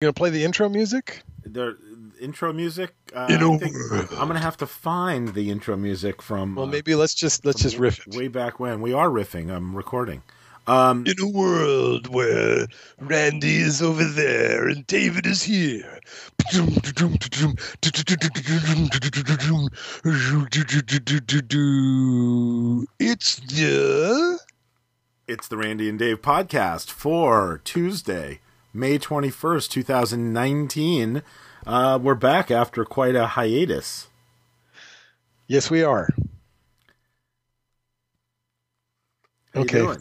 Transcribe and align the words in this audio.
gonna 0.00 0.12
play 0.12 0.30
the 0.30 0.44
intro 0.44 0.68
music? 0.68 1.22
The 1.44 1.76
intro 2.20 2.52
music. 2.52 2.94
Uh, 3.14 3.26
I 3.28 3.58
think 3.58 3.74
I'm 4.12 4.28
gonna 4.28 4.38
have 4.38 4.56
to 4.58 4.66
find 4.66 5.34
the 5.34 5.50
intro 5.50 5.76
music 5.76 6.22
from. 6.22 6.54
Well, 6.54 6.66
uh, 6.66 6.70
maybe 6.70 6.94
let's 6.94 7.14
just 7.14 7.44
let's 7.44 7.60
just 7.62 7.78
riff 7.78 8.06
it. 8.06 8.14
way 8.14 8.28
back 8.28 8.60
when. 8.60 8.80
We 8.80 8.92
are 8.92 9.08
riffing. 9.08 9.50
I'm 9.50 9.76
recording. 9.76 10.22
Um, 10.68 11.06
In 11.06 11.14
a 11.18 11.26
world 11.26 12.14
where 12.14 12.66
Randy 13.00 13.56
is 13.56 13.80
over 13.80 14.04
there 14.04 14.68
and 14.68 14.86
David 14.86 15.26
is 15.26 15.42
here. 15.42 15.98
It's 23.00 23.36
the 23.36 24.38
It's 25.26 25.48
the 25.48 25.56
Randy 25.56 25.88
and 25.88 25.98
Dave 25.98 26.20
podcast 26.20 26.90
for 26.90 27.62
Tuesday, 27.64 28.40
May 28.72 28.98
21st, 28.98 29.70
2019. 29.70 31.22
Uh, 31.66 31.98
we're 32.00 32.14
back 32.14 32.50
after 32.50 32.84
quite 32.84 33.14
a 33.16 33.28
hiatus. 33.28 34.08
Yes, 35.46 35.70
we 35.70 35.82
are. 35.82 36.08
How 39.54 39.60
you 39.60 39.64
Okay. 39.64 39.78
doing? 39.78 39.98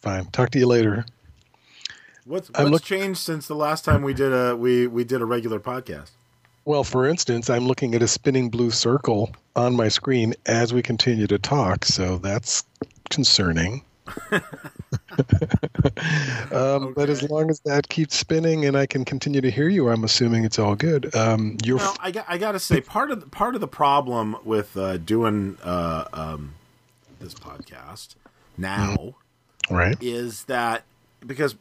Fine. 0.00 0.26
Talk 0.26 0.50
to 0.50 0.58
you 0.58 0.66
later. 0.66 1.04
What's 2.24 2.48
what's 2.50 2.70
look- 2.70 2.82
changed 2.82 3.20
since 3.20 3.46
the 3.46 3.54
last 3.54 3.84
time 3.84 4.02
we 4.02 4.14
did 4.14 4.32
a 4.32 4.56
we 4.56 4.86
we 4.86 5.04
did 5.04 5.20
a 5.20 5.24
regular 5.26 5.60
podcast? 5.60 6.10
Well, 6.64 6.84
for 6.84 7.06
instance, 7.06 7.50
I'm 7.50 7.66
looking 7.66 7.94
at 7.94 8.02
a 8.02 8.08
spinning 8.08 8.48
blue 8.50 8.70
circle 8.70 9.34
on 9.56 9.74
my 9.76 9.88
screen 9.88 10.34
as 10.46 10.72
we 10.72 10.82
continue 10.82 11.26
to 11.26 11.38
talk, 11.38 11.84
so 11.84 12.18
that's 12.18 12.64
concerning. 13.10 13.82
um, 16.52 16.94
But 16.94 17.08
as 17.10 17.28
long 17.28 17.50
as 17.50 17.60
that 17.60 17.88
keeps 17.88 18.16
spinning 18.16 18.64
and 18.64 18.76
I 18.76 18.86
can 18.86 19.04
continue 19.04 19.40
to 19.40 19.50
hear 19.50 19.68
you, 19.68 19.88
I'm 19.88 20.04
assuming 20.04 20.44
it's 20.44 20.58
all 20.58 20.74
good. 20.74 21.14
Um, 21.14 21.56
you're 21.64 21.78
Well, 21.78 21.96
I 22.00 22.10
got 22.10 22.24
I 22.28 22.38
got 22.38 22.52
to 22.52 22.60
say 22.60 22.80
part 22.80 23.10
of 23.10 23.20
the, 23.20 23.26
part 23.26 23.54
of 23.54 23.60
the 23.60 23.68
problem 23.68 24.36
with 24.44 24.76
uh, 24.76 24.96
doing 24.96 25.58
uh, 25.62 26.04
um, 26.12 26.54
this 27.18 27.34
podcast 27.34 28.14
now 28.56 29.14
right. 29.70 29.96
is 30.00 30.44
that 30.44 30.84
because 31.24 31.56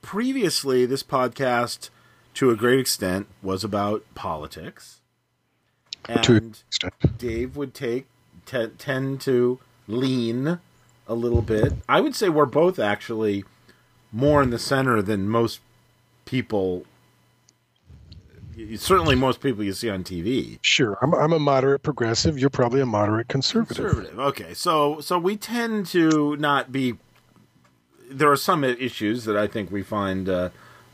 previously 0.00 0.84
this 0.84 1.02
podcast 1.02 1.90
to 2.34 2.50
a 2.50 2.56
great 2.56 2.80
extent 2.80 3.26
was 3.42 3.62
about 3.62 4.04
politics 4.14 5.00
and 6.08 6.62
dave 7.18 7.56
would 7.56 7.74
take 7.74 8.06
te- 8.44 8.68
tend 8.78 9.20
to 9.20 9.60
lean 9.86 10.58
a 11.12 11.14
little 11.14 11.42
bit 11.42 11.72
i 11.88 12.00
would 12.00 12.14
say 12.14 12.28
we're 12.28 12.46
both 12.46 12.78
actually 12.78 13.44
more 14.10 14.42
in 14.42 14.50
the 14.50 14.58
center 14.58 15.00
than 15.02 15.28
most 15.28 15.60
people 16.24 16.84
certainly 18.76 19.14
most 19.14 19.40
people 19.40 19.62
you 19.64 19.72
see 19.72 19.88
on 19.90 20.04
tv 20.04 20.58
Sure, 20.62 20.98
I'm, 21.02 21.14
I'm 21.14 21.32
a 21.32 21.38
moderate 21.38 21.82
progressive. 21.82 22.38
You're 22.38 22.50
probably 22.50 22.80
a 22.80 22.86
moderate 22.86 23.28
conservative. 23.28 23.86
conservative. 23.86 24.18
Okay, 24.18 24.54
so 24.54 25.00
so 25.00 25.18
we 25.18 25.36
tend 25.36 25.86
to 25.86 26.36
not 26.36 26.70
be. 26.70 26.94
There 28.10 28.30
are 28.30 28.36
some 28.36 28.62
issues 28.62 29.24
that 29.24 29.36
I 29.36 29.46
think 29.46 29.70
we 29.70 29.82
find 29.82 30.28
uh, 30.28 30.50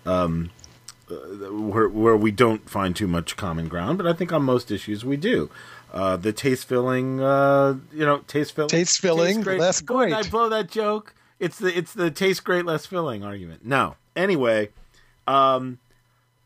um, 0.06 0.50
uh, 1.10 1.14
where 1.53 1.88
where 1.88 2.16
we 2.16 2.30
don't 2.30 2.69
find 2.70 2.94
too 2.94 3.08
much 3.08 3.36
common 3.36 3.66
ground, 3.69 3.98
but 3.98 4.06
I 4.06 4.12
think 4.12 4.32
on 4.32 4.42
most 4.44 4.70
issues 4.70 5.05
we 5.05 5.16
do. 5.16 5.50
Uh, 5.92 6.17
the 6.17 6.33
taste 6.33 6.67
filling, 6.67 7.20
uh, 7.20 7.77
you 7.92 8.05
know, 8.05 8.19
taste 8.27 8.55
filling, 8.55 8.69
Taste 8.69 9.00
filling, 9.00 9.42
less 9.42 9.81
Go 9.81 10.00
ahead, 10.00 10.12
great. 10.12 10.27
I 10.27 10.28
blow 10.28 10.48
that 10.50 10.70
joke. 10.70 11.14
It's 11.39 11.58
the 11.58 11.77
it's 11.77 11.94
the 11.94 12.11
taste 12.11 12.44
great, 12.44 12.67
less 12.67 12.84
filling 12.84 13.25
argument. 13.25 13.64
No, 13.64 13.97
anyway. 14.14 14.69
Um, 15.27 15.78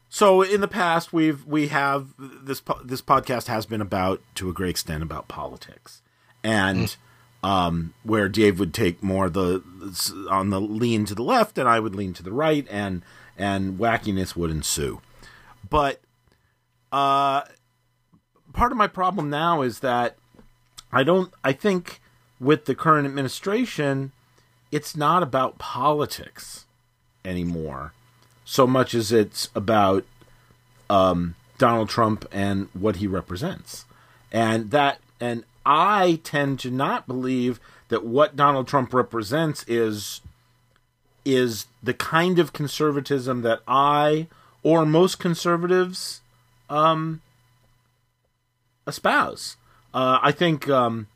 so 0.09 0.43
in 0.43 0.61
the 0.61 0.69
past, 0.69 1.13
we've 1.13 1.45
we 1.47 1.69
have 1.69 2.09
this 2.19 2.61
po- 2.61 2.83
this 2.85 3.01
podcast 3.03 3.47
has 3.47 3.67
been 3.67 3.81
about 3.81 4.20
to 4.37 4.48
a 4.48 4.53
great 4.53 4.70
extent 4.70 5.03
about 5.03 5.27
politics, 5.27 6.03
and 6.45 6.95
um, 7.42 7.95
where 8.03 8.29
Dave 8.29 8.61
would 8.61 8.74
take 8.74 9.03
more 9.03 9.30
the 9.30 9.63
on 10.30 10.51
the 10.51 10.61
lean 10.61 11.05
to 11.07 11.14
the 11.14 11.23
left, 11.23 11.59
and 11.59 11.69
I 11.69 11.80
would 11.80 11.95
lean 11.95 12.13
to 12.14 12.23
the 12.23 12.33
right, 12.33 12.67
and 12.70 13.03
and 13.39 13.79
wackiness 13.79 14.36
would 14.36 14.51
ensue. 14.51 15.01
But 15.69 16.01
uh, 16.92 17.42
part 18.52 18.73
of 18.73 18.79
my 18.79 18.86
problem 18.86 19.30
now 19.30 19.63
is 19.63 19.80
that 19.80 20.17
I 20.92 21.02
don't. 21.02 21.33
I 21.42 21.52
think 21.52 22.01
with 22.40 22.67
the 22.67 22.74
current 22.74 23.07
administration, 23.07 24.13
it's 24.70 24.96
not 24.96 25.23
about 25.23 25.58
politics 25.58 26.67
anymore 27.24 27.92
so 28.45 28.67
much 28.67 28.95
as 28.95 29.12
it's 29.12 29.48
about 29.55 30.05
um, 30.91 31.35
Donald 31.58 31.89
Trump 31.89 32.27
and 32.30 32.68
what 32.74 32.96
he 32.96 33.07
represents, 33.07 33.86
and 34.30 34.70
that 34.70 34.98
and 35.20 35.45
I 35.64 36.20
tend 36.23 36.61
to 36.61 36.70
not 36.70 37.07
believe 37.07 37.61
that 37.89 38.05
what 38.05 38.36
Donald 38.36 38.68
Trump 38.68 38.92
represents 38.92 39.64
is 39.67 40.20
is 41.24 41.67
the 41.83 41.95
kind 41.95 42.39
of 42.39 42.52
conservatism 42.52 43.42
that 43.42 43.61
I 43.67 44.27
or 44.62 44.85
most 44.85 45.18
conservatives 45.18 46.20
um, 46.68 47.23
espouse. 48.87 49.57
Uh, 49.95 50.19
I 50.23 50.33
think 50.33 50.69
um, 50.69 51.07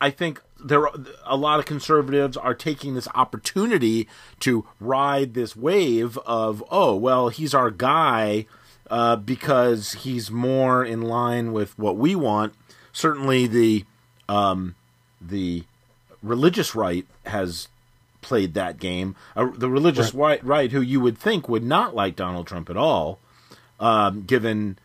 I 0.00 0.10
think 0.10 0.42
there 0.64 0.86
are, 0.88 0.94
a 1.24 1.36
lot 1.36 1.58
of 1.58 1.66
conservatives 1.66 2.36
are 2.36 2.54
taking 2.54 2.94
this 2.94 3.08
opportunity 3.14 4.08
to 4.40 4.66
ride 4.80 5.34
this 5.34 5.54
wave 5.54 6.16
of 6.18 6.64
oh 6.70 6.94
well 6.94 7.28
he's 7.28 7.54
our 7.54 7.70
guy 7.70 8.46
uh, 8.90 9.16
because 9.16 9.92
he's 9.92 10.30
more 10.30 10.84
in 10.84 11.02
line 11.02 11.52
with 11.52 11.78
what 11.78 11.96
we 11.96 12.14
want. 12.14 12.54
Certainly 12.92 13.46
the 13.48 13.84
um, 14.28 14.74
the 15.20 15.64
religious 16.22 16.74
right 16.74 17.06
has 17.26 17.68
played 18.20 18.54
that 18.54 18.78
game. 18.78 19.16
Uh, 19.36 19.50
the 19.54 19.70
religious 19.70 20.14
right. 20.14 20.42
right, 20.44 20.72
who 20.72 20.80
you 20.80 21.00
would 21.00 21.18
think 21.18 21.48
would 21.48 21.64
not 21.64 21.94
like 21.94 22.16
Donald 22.16 22.46
Trump 22.46 22.70
at 22.70 22.76
all, 22.76 23.18
um, 23.80 24.22
given. 24.22 24.78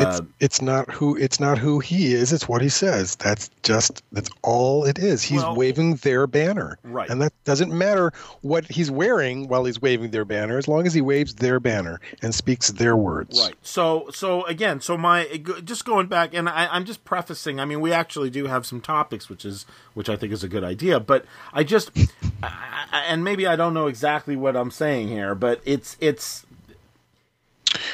It's 0.00 0.20
Uh, 0.20 0.24
it's 0.40 0.62
not 0.62 0.90
who 0.90 1.16
it's 1.16 1.38
not 1.38 1.58
who 1.58 1.78
he 1.78 2.14
is. 2.14 2.32
It's 2.32 2.48
what 2.48 2.62
he 2.62 2.68
says. 2.68 3.16
That's 3.16 3.50
just 3.62 4.02
that's 4.12 4.30
all 4.42 4.84
it 4.84 4.98
is. 4.98 5.22
He's 5.22 5.42
Well- 5.42 5.54
waving 5.56 5.96
their 5.96 6.26
banner, 6.26 6.78
Right. 6.82 7.10
And 7.10 7.20
that 7.20 7.32
doesn't 7.44 7.72
matter 7.72 8.12
what 8.42 8.64
he's 8.70 8.90
wearing 8.90 9.48
while 9.48 9.64
he's 9.64 9.80
waving 9.82 10.10
their 10.10 10.24
banner, 10.24 10.56
as 10.58 10.66
long 10.68 10.86
as 10.86 10.94
he 10.94 11.00
waves 11.00 11.34
their 11.34 11.60
banner 11.60 12.00
and 12.22 12.34
speaks 12.34 12.70
their 12.70 12.96
words. 12.96 13.38
Right. 13.40 13.54
So 13.62 14.08
so 14.10 14.44
again, 14.46 14.80
so 14.80 14.96
my 14.96 15.26
just 15.64 15.84
going 15.84 16.06
back, 16.06 16.32
and 16.34 16.48
I, 16.48 16.68
I'm 16.70 16.84
just 16.84 17.04
prefacing. 17.04 17.60
I 17.60 17.64
mean, 17.64 17.80
we 17.80 17.92
actually 17.92 18.30
do 18.30 18.46
have 18.46 18.64
some 18.64 18.80
topics, 18.80 19.28
which 19.28 19.44
is 19.44 19.66
which 19.94 20.08
I 20.08 20.16
think 20.16 20.32
is 20.32 20.42
a 20.42 20.48
good 20.48 20.64
idea. 20.64 20.98
But 21.00 21.24
I 21.52 21.62
just, 21.64 21.90
I- 22.42 23.04
and 23.08 23.22
maybe 23.24 23.46
I 23.46 23.56
don't 23.56 23.74
know 23.74 23.86
exactly 23.86 24.36
what 24.36 24.56
I'm 24.56 24.70
saying 24.70 25.08
here, 25.08 25.34
but 25.34 25.60
it's 25.64 25.96
it's. 26.00 26.44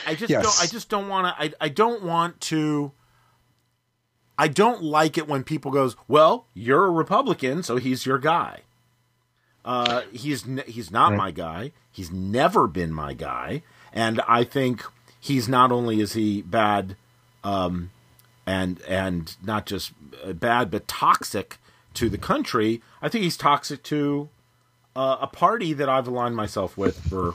I 0.06 0.14
just 0.14 0.30
Yes. 0.30 0.42
don't. 0.42 0.62
I 0.62 0.66
just 0.70 0.88
don't 0.88 1.08
want 1.08 1.26
to. 1.36 1.42
I 1.42 1.52
I 1.60 1.68
don't 1.68 2.02
want 2.02 2.40
to. 2.42 2.92
I 4.38 4.48
don't 4.48 4.82
like 4.82 5.18
it 5.18 5.28
when 5.28 5.44
people 5.44 5.70
goes, 5.70 5.96
"Well, 6.08 6.46
you're 6.54 6.86
a 6.86 6.90
Republican, 6.90 7.62
so 7.62 7.76
he's 7.76 8.06
your 8.06 8.18
guy." 8.18 8.60
Uh, 9.64 10.02
he's 10.12 10.44
he's 10.66 10.90
not 10.90 11.10
Right. 11.10 11.16
my 11.18 11.30
guy. 11.30 11.72
He's 11.92 12.10
never 12.10 12.66
been 12.66 12.92
my 12.92 13.12
guy, 13.12 13.62
and 13.92 14.20
I 14.26 14.44
think 14.44 14.84
he's 15.20 15.48
not 15.48 15.70
only 15.70 16.00
is 16.00 16.14
he 16.14 16.40
bad, 16.42 16.96
um, 17.44 17.90
and 18.46 18.80
and 18.82 19.36
not 19.42 19.66
just 19.66 19.92
uh, 20.24 20.32
bad, 20.32 20.70
but 20.70 20.88
toxic 20.88 21.58
to 21.94 22.08
the 22.08 22.16
country. 22.18 22.80
I 23.02 23.08
think 23.10 23.24
he's 23.24 23.36
toxic 23.36 23.82
to 23.84 24.30
uh, 24.96 25.18
a 25.20 25.26
party 25.26 25.74
that 25.74 25.88
I've 25.90 26.08
aligned 26.08 26.36
myself 26.36 26.78
with 26.78 26.98
for 27.08 27.34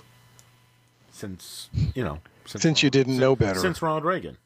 since 1.11 1.69
you 1.93 2.03
know 2.03 2.19
Since 2.45 2.83
you 2.83 2.89
didn't 2.89 3.17
know 3.17 3.35
better. 3.35 3.59
since 3.59 3.81
Ronald 3.81 4.03
Reagan. 4.05 4.37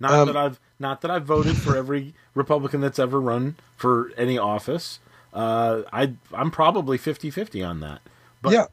Not 0.00 0.12
Um, 0.12 0.26
that 0.28 0.36
I've 0.36 0.60
not 0.78 1.00
that 1.00 1.10
I've 1.10 1.24
voted 1.24 1.56
for 1.56 1.76
every 1.76 2.14
Republican 2.34 2.80
that's 2.80 2.98
ever 2.98 3.20
run 3.20 3.56
for 3.76 4.12
any 4.16 4.38
office. 4.38 5.00
Uh, 5.34 5.82
I 5.92 6.14
I'm 6.32 6.50
probably 6.50 6.98
50-50 6.98 7.68
on 7.68 7.80
that. 7.80 8.00
But 8.40 8.52
Yeah. 8.52 8.66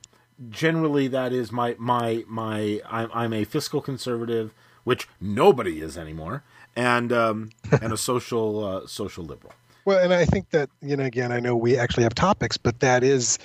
generally 0.50 1.07
that 1.07 1.34
is 1.34 1.52
my 1.52 1.75
my 1.80 2.24
my 2.28 2.81
I'm, 2.90 3.10
I'm 3.13 3.34
a 3.34 3.44
fiscal 3.44 3.81
conservative, 3.81 4.54
which 4.84 5.07
nobody 5.19 5.81
is 5.81 5.98
anymore, 5.98 6.44
and 6.75 7.12
um, 7.12 7.50
and 7.81 7.92
a 7.92 7.98
social 7.98 8.63
uh, 8.63 8.88
social 8.88 9.25
liberal. 9.25 9.54
Well, 9.84 10.00
and 10.04 10.13
I 10.13 10.25
think 10.25 10.50
that 10.52 10.69
you 10.81 10.96
know, 10.96 11.04
again, 11.06 11.31
I 11.31 11.40
know 11.40 11.56
we 11.56 11.78
actually 11.78 12.04
have 12.04 12.13
topics, 12.16 12.57
but 12.57 12.80
that 12.81 13.04
is 13.04 13.40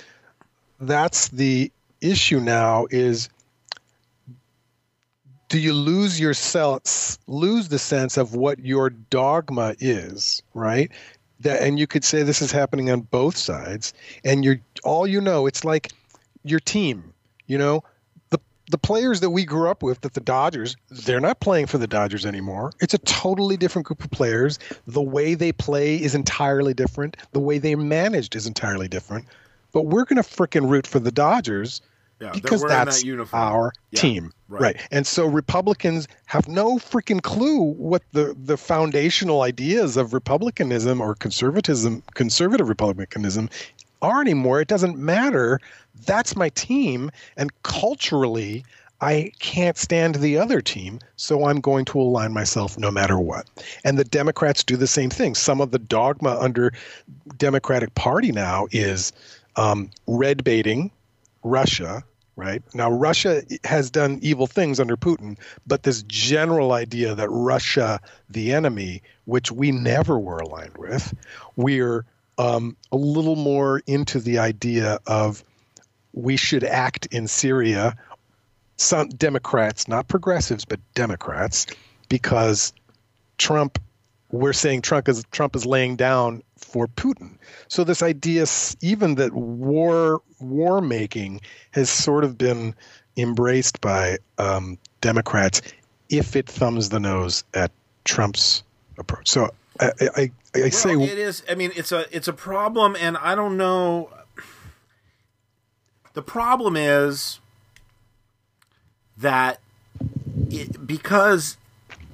that's 0.79 1.29
the 1.29 1.71
issue 1.99 2.39
now 2.39 2.87
is 2.89 3.29
do 5.51 5.59
you 5.59 5.73
lose 5.73 6.17
yourself 6.17 7.17
lose 7.27 7.67
the 7.67 7.77
sense 7.77 8.15
of 8.15 8.35
what 8.35 8.59
your 8.59 8.89
dogma 8.89 9.75
is, 9.79 10.41
right? 10.53 10.89
That 11.41 11.61
and 11.61 11.77
you 11.77 11.87
could 11.87 12.05
say 12.05 12.23
this 12.23 12.41
is 12.41 12.53
happening 12.53 12.89
on 12.89 13.01
both 13.01 13.35
sides, 13.35 13.93
and 14.23 14.45
you're 14.45 14.61
all 14.85 15.05
you 15.05 15.19
know, 15.19 15.47
it's 15.47 15.65
like 15.65 15.91
your 16.45 16.61
team, 16.61 17.13
you 17.47 17.57
know, 17.57 17.83
the 18.29 18.39
the 18.69 18.77
players 18.77 19.19
that 19.19 19.31
we 19.31 19.43
grew 19.43 19.69
up 19.69 19.83
with, 19.83 19.99
that 20.01 20.13
the 20.13 20.21
Dodgers, 20.21 20.77
they're 20.89 21.19
not 21.19 21.41
playing 21.41 21.65
for 21.65 21.77
the 21.77 21.87
Dodgers 21.87 22.25
anymore. 22.25 22.71
It's 22.79 22.93
a 22.93 22.99
totally 22.99 23.57
different 23.57 23.87
group 23.87 24.05
of 24.05 24.11
players. 24.11 24.57
The 24.87 25.01
way 25.01 25.33
they 25.33 25.51
play 25.51 26.01
is 26.01 26.15
entirely 26.15 26.73
different. 26.73 27.17
The 27.33 27.41
way 27.41 27.57
they're 27.57 27.75
managed 27.75 28.37
is 28.37 28.47
entirely 28.47 28.87
different. 28.87 29.25
But 29.73 29.81
we're 29.81 30.05
to 30.05 30.15
fricking 30.15 30.69
root 30.69 30.87
for 30.87 30.99
the 30.99 31.11
Dodgers 31.11 31.81
Yeah, 32.21 32.31
because 32.33 32.61
that's 32.61 33.01
that 33.01 33.27
our 33.33 33.73
Yeah, 33.89 33.99
team, 33.99 34.31
right. 34.47 34.61
right. 34.61 34.87
And 34.91 35.07
so 35.07 35.25
Republicans 35.25 36.07
have 36.27 36.47
no 36.47 36.77
freaking 36.77 37.23
clue 37.23 37.73
what 37.73 38.03
the 38.11 38.35
the 38.37 38.57
foundational 38.57 39.41
ideas 39.41 39.97
of 39.97 40.13
republicanism 40.13 41.01
or 41.01 41.15
conservatism, 41.15 42.03
conservative 42.13 42.69
republicanism, 42.69 43.49
are 44.03 44.21
anymore. 44.21 44.61
It 44.61 44.67
doesn't 44.67 44.99
matter. 44.99 45.59
That's 46.05 46.35
my 46.35 46.49
team, 46.49 47.09
and 47.37 47.51
culturally. 47.63 48.65
I 49.03 49.31
can't 49.39 49.79
stand 49.79 50.13
the 50.13 50.37
other 50.37 50.61
team, 50.61 50.99
so 51.15 51.47
I'm 51.47 51.59
going 51.59 51.85
to 51.85 51.99
align 51.99 52.33
myself 52.33 52.77
no 52.77 52.91
matter 52.91 53.17
what. 53.17 53.47
And 53.83 53.97
the 53.97 54.03
Democrats 54.03 54.63
do 54.63 54.77
the 54.77 54.85
same 54.85 55.09
thing. 55.09 55.33
Some 55.33 55.59
of 55.59 55.71
the 55.71 55.79
dogma 55.79 56.37
under 56.39 56.71
Democratic 57.37 57.95
Party 57.95 58.31
now 58.31 58.67
is 58.69 59.11
um, 59.55 59.89
red 60.05 60.43
baiting 60.43 60.91
Russia, 61.43 62.03
right? 62.35 62.63
Now, 62.73 62.91
Russia 62.91 63.43
has 63.63 63.91
done 63.91 64.19
evil 64.21 64.47
things 64.47 64.79
under 64.79 64.97
Putin, 64.97 65.37
but 65.67 65.83
this 65.83 66.03
general 66.03 66.71
idea 66.71 67.15
that 67.15 67.29
Russia, 67.29 67.99
the 68.29 68.53
enemy, 68.53 69.01
which 69.25 69.51
we 69.51 69.71
never 69.71 70.17
were 70.17 70.37
aligned 70.39 70.77
with, 70.77 71.13
we're 71.55 72.05
um, 72.37 72.75
a 72.91 72.97
little 72.97 73.35
more 73.35 73.81
into 73.85 74.19
the 74.19 74.39
idea 74.39 74.99
of 75.05 75.43
we 76.13 76.37
should 76.37 76.63
act 76.63 77.07
in 77.07 77.27
Syria. 77.27 77.95
Some 78.77 79.09
Democrats, 79.09 79.87
not 79.87 80.07
progressives, 80.07 80.65
but 80.65 80.79
Democrats, 80.93 81.67
because 82.09 82.73
Trump, 83.37 83.79
we're 84.31 84.53
saying 84.53 84.81
Trump 84.81 85.09
is 85.09 85.23
Trump 85.31 85.55
is 85.55 85.65
laying 85.65 85.95
down 85.95 86.43
for 86.57 86.87
Putin. 86.87 87.37
So 87.67 87.83
this 87.83 88.01
idea, 88.01 88.45
even 88.81 89.15
that 89.15 89.33
war 89.33 90.21
war 90.39 90.81
making, 90.81 91.41
has 91.71 91.89
sort 91.89 92.23
of 92.23 92.37
been 92.37 92.75
embraced 93.17 93.81
by 93.81 94.17
um, 94.37 94.77
Democrats 95.01 95.61
if 96.09 96.35
it 96.35 96.47
thumbs 96.47 96.89
the 96.89 96.99
nose 96.99 97.43
at 97.53 97.71
Trump's 98.05 98.63
approach. 98.97 99.29
So 99.29 99.49
I, 99.79 99.91
I, 99.99 100.07
I, 100.15 100.31
I 100.55 100.69
say 100.69 100.95
well, 100.95 101.07
it 101.07 101.17
is. 101.17 101.43
I 101.49 101.55
mean, 101.55 101.71
it's 101.75 101.91
a 101.91 102.05
it's 102.15 102.27
a 102.27 102.33
problem, 102.33 102.95
and 102.99 103.17
I 103.17 103.35
don't 103.35 103.57
know. 103.57 104.09
The 106.13 106.21
problem 106.21 106.75
is 106.75 107.39
that 109.17 109.59
it, 110.49 110.85
because 110.85 111.57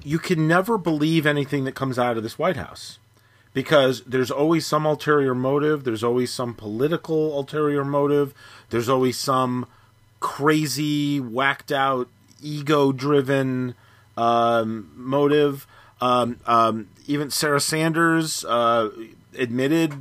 you 0.08 0.20
can 0.20 0.48
never 0.48 0.78
believe 0.78 1.26
anything 1.26 1.66
that 1.66 1.76
comes 1.76 2.00
out 2.00 2.16
of 2.18 2.24
this 2.24 2.40
White 2.40 2.56
House 2.56 2.98
because 3.54 4.04
there's 4.04 4.32
always 4.32 4.66
some 4.66 4.86
ulterior 4.86 5.36
motive, 5.36 5.84
there's 5.84 6.04
always 6.04 6.32
some 6.32 6.54
political 6.54 7.38
ulterior 7.38 7.84
motive, 7.84 8.34
there's 8.70 8.88
always 8.88 9.18
some 9.18 9.66
crazy, 10.20 11.20
whacked 11.20 11.72
out, 11.72 12.08
ego 12.42 12.92
driven 12.92 13.76
um, 14.16 14.92
motive. 14.96 15.68
Um, 16.00 16.40
um, 16.46 16.88
even 17.08 17.30
Sarah 17.32 17.60
Sanders 17.60 18.46
uh, 18.46 18.90
admitted 19.38 19.94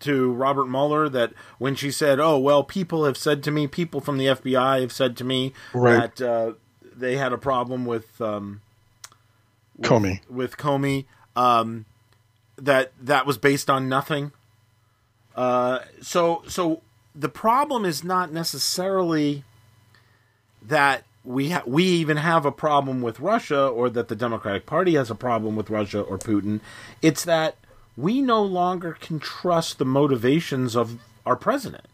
to 0.00 0.32
Robert 0.32 0.66
Mueller 0.66 1.08
that 1.08 1.32
when 1.58 1.74
she 1.74 1.90
said, 1.90 2.18
"Oh 2.18 2.38
well, 2.38 2.64
people 2.64 3.04
have 3.04 3.16
said 3.16 3.42
to 3.44 3.50
me, 3.50 3.66
people 3.66 4.00
from 4.00 4.18
the 4.18 4.26
FBI 4.26 4.80
have 4.80 4.92
said 4.92 5.16
to 5.18 5.24
me 5.24 5.52
Right. 5.74 6.14
that 6.16 6.20
uh, 6.26 6.52
they 6.96 7.16
had 7.16 7.32
a 7.32 7.38
problem 7.38 7.84
with 7.86 8.20
um, 8.20 8.60
Comey. 9.80 10.20
with 10.28 10.56
Comey, 10.56 11.06
um, 11.34 11.86
that 12.56 12.92
that 13.00 13.26
was 13.26 13.38
based 13.38 13.70
on 13.70 13.88
nothing. 13.88 14.32
Uh, 15.34 15.80
so 16.00 16.42
so 16.46 16.82
the 17.14 17.28
problem 17.28 17.84
is 17.84 18.04
not 18.04 18.32
necessarily 18.32 19.44
that 20.60 21.04
we 21.24 21.50
ha- 21.50 21.62
we 21.66 21.84
even 21.84 22.16
have 22.18 22.44
a 22.44 22.52
problem 22.52 23.02
with 23.02 23.20
Russia 23.20 23.66
or 23.66 23.88
that 23.90 24.08
the 24.08 24.16
Democratic 24.16 24.66
Party 24.66 24.94
has 24.94 25.10
a 25.10 25.14
problem 25.14 25.56
with 25.56 25.70
Russia 25.70 26.00
or 26.00 26.18
Putin. 26.18 26.60
It's 27.00 27.24
that 27.24 27.56
we 27.96 28.20
no 28.20 28.42
longer 28.42 28.96
can 29.00 29.18
trust 29.18 29.78
the 29.78 29.84
motivations 29.84 30.74
of 30.76 30.98
our 31.24 31.36
president. 31.36 31.84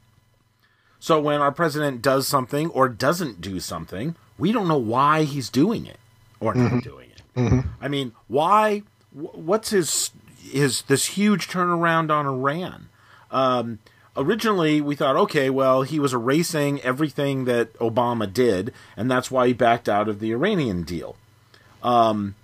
So 1.01 1.21
when 1.21 1.41
our 1.41 1.53
president 1.53 2.03
does 2.03 2.27
something 2.27 2.71
or 2.71 2.89
doesn't 2.89 3.41
do 3.41 3.61
something, 3.61 4.17
we 4.37 4.53
don't 4.53 4.69
know 4.69 4.79
why 4.79 5.25
he's 5.25 5.49
doing 5.49 5.87
it 5.87 5.99
or 6.41 6.55
not 6.55 6.83
doing 6.83 7.08
it. 7.08 7.08
I 7.37 7.89
mean, 7.89 8.13
why? 8.27 8.83
What's 9.13 9.71
his 9.71 10.11
his 10.39 10.83
this 10.83 11.07
huge 11.07 11.49
turnaround 11.49 12.11
on 12.11 12.27
Iran? 12.27 12.89
Um, 13.31 13.79
originally, 14.17 14.81
we 14.81 14.97
thought, 14.97 15.17
okay, 15.17 15.51
well, 15.51 15.83
he 15.83 15.99
was 16.01 16.13
erasing 16.13 16.81
everything 16.83 17.45
that 17.45 17.73
Obama 17.75 18.33
did, 18.33 18.73
and 18.97 19.11
that's 19.11 19.31
why 19.31 19.47
he 19.47 19.53
backed 19.53 19.89
out 19.89 20.09
of 20.09 20.21
the 20.21 20.33
Iranian 20.33 20.83
deal, 20.83 21.17
um, 21.83 22.35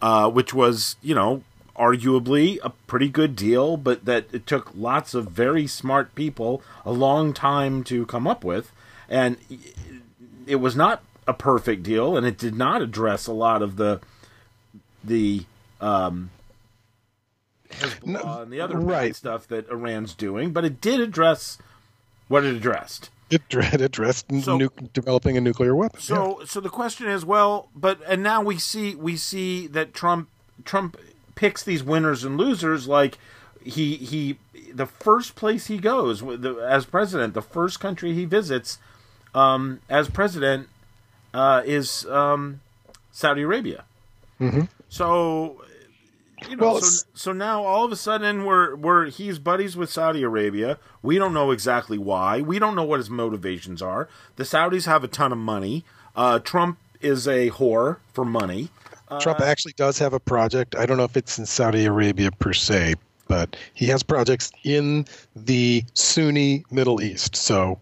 uh, 0.00 0.30
which 0.30 0.54
was, 0.54 0.96
you 1.02 1.14
know, 1.14 1.42
arguably 1.76 2.58
a 2.62 2.70
pretty 2.70 3.08
good 3.08 3.34
deal, 3.36 3.76
but 3.76 4.04
that 4.04 4.26
it 4.32 4.46
took 4.46 4.70
lots 4.74 5.14
of 5.14 5.26
very 5.26 5.66
smart 5.66 6.14
people 6.14 6.62
a 6.84 6.92
long 6.92 7.32
time 7.32 7.82
to 7.84 8.06
come 8.06 8.26
up 8.26 8.44
with, 8.44 8.72
and 9.08 9.36
it 10.46 10.56
was 10.56 10.76
not 10.76 11.02
a 11.26 11.34
perfect 11.34 11.82
deal, 11.82 12.16
and 12.16 12.26
it 12.26 12.38
did 12.38 12.54
not 12.54 12.82
address 12.82 13.26
a 13.26 13.32
lot 13.32 13.62
of 13.62 13.76
the 13.76 14.00
the 15.04 15.44
um, 15.80 16.30
Hezbollah 17.70 18.42
and 18.42 18.52
the 18.52 18.60
other 18.60 18.78
right. 18.78 19.14
stuff 19.16 19.46
that 19.48 19.68
Iran's 19.70 20.14
doing, 20.14 20.52
but 20.52 20.64
it 20.64 20.80
did 20.80 21.00
address 21.00 21.58
what 22.28 22.44
it 22.44 22.54
addressed. 22.54 23.10
It 23.30 23.48
dr- 23.48 23.72
it 23.74 23.80
addressed 23.80 24.26
So- 24.42 24.58
nu- 24.58 24.68
developing 24.92 25.36
a 25.36 25.40
nuclear 25.40 25.74
weapon. 25.74 25.98
yeah. 26.00 26.04
So 26.06 26.42
so 26.44 26.60
the 26.60 26.68
question 26.68 27.08
is, 27.08 27.24
well, 27.24 27.68
but 27.74 27.98
and 28.06 28.22
now 28.22 28.42
we 28.42 28.58
see 28.58 28.94
we 28.94 29.16
see 29.16 29.66
that 29.68 29.94
Trump 29.94 30.28
Trump 30.64 30.98
picks 31.34 31.62
these 31.62 31.82
winners 31.82 32.24
and 32.24 32.36
losers 32.36 32.86
like 32.86 33.16
he 33.64 33.96
he 33.96 34.36
the 34.74 34.84
first 34.86 35.34
place 35.34 35.66
he 35.68 35.78
goes 35.78 36.20
the, 36.20 36.66
as 36.68 36.84
president, 36.84 37.32
the 37.32 37.40
first 37.42 37.80
country 37.80 38.12
he 38.12 38.26
visits 38.26 38.78
um, 39.34 39.80
as 39.88 40.10
president 40.10 40.68
uh, 41.32 41.62
is 41.64 42.04
um, 42.06 42.60
Saudi 43.12 43.42
Arabia. 43.42 43.84
So 44.92 45.64
you 46.50 46.56
know, 46.56 46.66
Well, 46.72 46.80
so, 46.82 47.06
so 47.14 47.32
now 47.32 47.64
all 47.64 47.86
of 47.86 47.92
a 47.92 47.96
sudden 47.96 48.44
we're 48.44 48.76
we're 48.76 49.06
he's 49.06 49.38
buddies 49.38 49.74
with 49.74 49.88
Saudi 49.88 50.22
Arabia. 50.22 50.76
We 51.00 51.16
don't 51.16 51.32
know 51.32 51.50
exactly 51.50 51.96
why. 51.96 52.42
We 52.42 52.58
don't 52.58 52.74
know 52.74 52.84
what 52.84 52.98
his 52.98 53.08
motivations 53.08 53.80
are. 53.80 54.10
The 54.36 54.44
Saudis 54.44 54.84
have 54.84 55.02
a 55.02 55.08
ton 55.08 55.32
of 55.32 55.38
money. 55.38 55.86
Uh, 56.14 56.40
Trump 56.40 56.76
is 57.00 57.26
a 57.26 57.48
whore 57.48 58.00
for 58.12 58.26
money. 58.26 58.68
Trump 59.18 59.40
actually 59.40 59.72
does 59.78 59.98
have 59.98 60.12
a 60.12 60.20
project. 60.20 60.76
I 60.76 60.84
don't 60.84 60.98
know 60.98 61.04
if 61.04 61.16
it's 61.16 61.38
in 61.38 61.46
Saudi 61.46 61.86
Arabia 61.86 62.30
per 62.30 62.52
se, 62.52 62.96
but 63.28 63.56
he 63.72 63.86
has 63.86 64.02
projects 64.02 64.52
in 64.62 65.06
the 65.34 65.84
Sunni 65.94 66.66
Middle 66.70 67.00
East. 67.00 67.34
So 67.34 67.78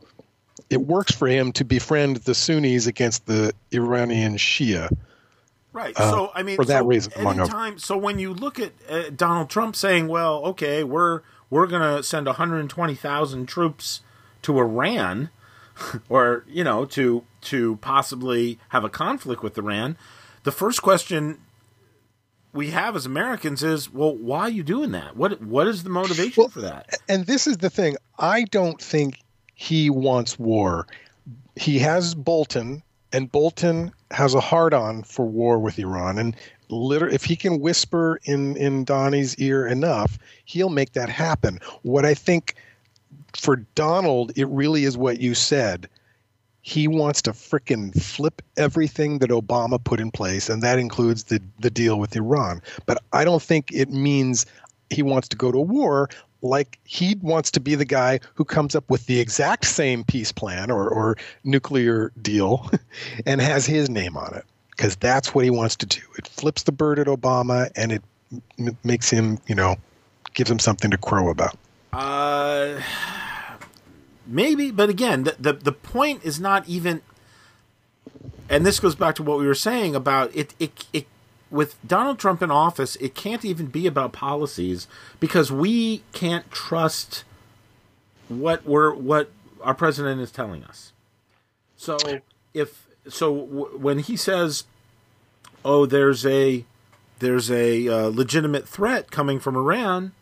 it 0.71 0.83
works 0.83 1.13
for 1.13 1.27
him 1.27 1.51
to 1.53 1.65
befriend 1.65 2.19
the 2.19 2.37
Sunnis 2.37 2.87
against 2.87 3.27
the 3.27 3.53
Iranian 3.73 4.37
Shia. 4.37 4.97
Right. 5.73 5.97
so 5.97 6.33
I 6.35 6.43
mean, 6.43 6.55
Uh, 6.55 6.63
for 6.63 6.65
that 6.67 6.81
so 6.81 6.87
reason, 6.87 7.13
among 7.17 7.41
anytime. 7.41 7.79
So 7.79 7.97
when 7.97 8.19
you 8.19 8.35
look 8.35 8.59
at 8.59 8.73
uh, 8.89 9.11
Donald 9.15 9.49
Trump 9.51 9.77
saying, 9.77 10.09
"Well, 10.09 10.45
okay, 10.47 10.83
we're 10.83 11.23
we're 11.49 11.67
going 11.67 11.83
to 11.97 12.03
send 12.03 12.27
120,000 12.27 13.47
troops 13.47 14.01
to 14.43 14.59
Iran," 14.59 15.31
or 16.09 16.45
you 16.49 16.65
know, 16.65 16.85
to 16.87 17.25
to 17.43 17.77
possibly 17.77 18.59
have 18.71 18.85
a 18.85 18.89
conflict 18.89 19.43
with 19.43 19.57
Iran, 19.57 19.97
the 20.43 20.53
first 20.53 20.83
question 20.83 21.39
we 22.53 22.71
have 22.71 22.97
as 22.97 23.07
Americans 23.07 23.63
is, 23.63 23.93
"Well, 23.93 24.15
why 24.17 24.41
are 24.41 24.51
you 24.51 24.63
doing 24.65 24.91
that? 24.93 25.17
What 25.17 25.41
what 25.41 25.69
is 25.69 25.85
the 25.85 25.91
motivation 25.91 26.35
Well, 26.43 26.49
for 26.49 26.63
that?" 26.63 26.99
And 27.09 27.27
this 27.27 27.47
is 27.47 27.59
the 27.59 27.71
thing. 27.71 27.97
I 28.19 28.43
don't 28.45 28.81
think 28.83 29.21
he 29.55 29.89
wants 29.89 30.39
war. 30.39 30.87
He 31.55 31.79
has 31.79 32.15
Bolton, 32.15 32.83
and 33.13 33.31
Bolton 33.31 33.93
has 34.11 34.35
a 34.35 34.41
hard 34.41 34.75
on 34.75 35.03
for 35.03 35.27
war 35.27 35.59
with 35.59 35.79
Iran. 35.79 36.19
And 36.19 36.37
if 36.69 37.25
he 37.25 37.37
can 37.37 37.61
whisper 37.61 38.21
in, 38.25 38.57
in 38.57 38.85
Donnie's 38.85 39.37
ear 39.37 39.67
enough, 39.67 40.19
he'll 40.45 40.71
make 40.71 40.93
that 40.93 41.09
happen. 41.09 41.61
What 41.83 42.05
I 42.05 42.15
think 42.15 42.55
for 43.37 43.57
Donald, 43.75 44.33
it 44.37 44.49
really 44.49 44.85
is 44.85 44.97
what 44.97 45.21
you 45.21 45.35
said. 45.35 45.89
He 46.63 46.87
wants 46.87 47.23
to 47.23 47.33
frickin' 47.33 48.01
flip 48.01 48.43
everything 48.57 49.19
that 49.21 49.31
Obama 49.31 49.83
put 49.83 49.99
in 49.99 50.11
place, 50.11 50.49
and 50.51 50.63
that 50.63 50.79
includes 50.79 51.25
the, 51.25 51.41
the 51.59 51.71
deal 51.71 51.99
with 51.99 52.15
Iran. 52.15 52.61
But 52.87 53.03
I 53.13 53.25
don't 53.25 53.43
think 53.43 53.73
it 53.73 53.91
means 53.91 54.45
he 54.91 55.03
wants 55.03 55.29
to 55.29 55.37
go 55.37 55.51
to 55.51 55.59
war. 55.59 56.11
Like 56.43 56.79
he 56.85 57.17
wants 57.21 57.51
to 57.53 57.61
be 57.61 57.75
the 57.75 57.85
guy 57.85 58.21
who 58.35 58.45
comes 58.45 58.75
up 58.75 58.89
with 58.89 59.07
the 59.07 59.21
exact 59.21 59.67
same 59.67 60.05
peace 60.05 60.33
plan 60.33 60.71
or, 60.71 60.89
or 60.89 61.17
nuclear 61.45 62.13
deal 62.21 62.71
and 63.27 63.41
has 63.41 63.67
his 63.67 63.91
name 63.91 64.17
on 64.17 64.35
it 64.35 64.45
because 64.71 64.97
that's 64.97 65.35
what 65.35 65.45
he 65.45 65.51
wants 65.51 65.77
to 65.77 65.87
do. 65.87 66.01
It 66.19 66.27
flips 66.27 66.63
the 66.63 66.73
bird 66.73 66.99
at 66.99 67.07
Obama 67.07 67.71
and 67.77 67.93
it 67.93 68.03
m- 68.59 68.79
makes 68.83 69.11
him, 69.11 69.39
you 69.47 69.55
know, 69.55 69.77
gives 70.35 70.51
him 70.51 70.59
something 70.59 70.91
to 70.91 70.99
crow 70.99 71.29
about. 71.29 71.57
Uh, 71.93 72.81
maybe, 74.27 74.71
but 74.71 74.89
again, 74.89 75.25
the, 75.25 75.37
the 75.39 75.53
the 75.53 75.73
point 75.73 76.25
is 76.25 76.41
not 76.41 76.69
even. 76.69 77.03
And 78.49 78.67
this 78.67 78.81
goes 78.81 78.97
back 78.97 79.15
to 79.17 79.23
what 79.23 79.39
we 79.39 79.47
were 79.47 79.55
saying 79.55 79.95
about 79.95 80.35
it. 80.35 80.55
It 80.59 80.87
it 80.93 81.07
with 81.51 81.77
Donald 81.87 82.19
Trump 82.19 82.43
in 82.43 82.51
office, 82.51 82.97
it 82.97 83.15
can't 83.15 83.45
even 83.45 83.67
be 83.67 83.87
about 83.87 84.13
policies 84.13 84.87
because 85.19 85.51
we 85.51 86.03
can't 86.13 86.51
trust 86.51 87.25
what 88.29 88.65
we're 88.65 88.95
what 88.95 89.31
our 89.63 89.75
president 89.75 90.21
is 90.21 90.31
telling 90.31 90.65
us. 90.65 90.93
So 91.77 91.99
if 92.55 92.87
so, 93.09 93.35
w- 93.47 93.79
when 93.79 93.99
he 94.01 94.17
says, 94.17 94.65
"Oh, 95.65 95.87
there's 95.87 96.25
a 96.25 96.65
there's 97.19 97.51
a 97.51 97.89
uh, 97.89 98.07
legitimate 98.09 98.69
threat 98.69 99.11
coming 99.11 99.41
from 99.41 99.57
Iran," 99.57 100.13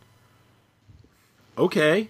okay. 1.57 2.09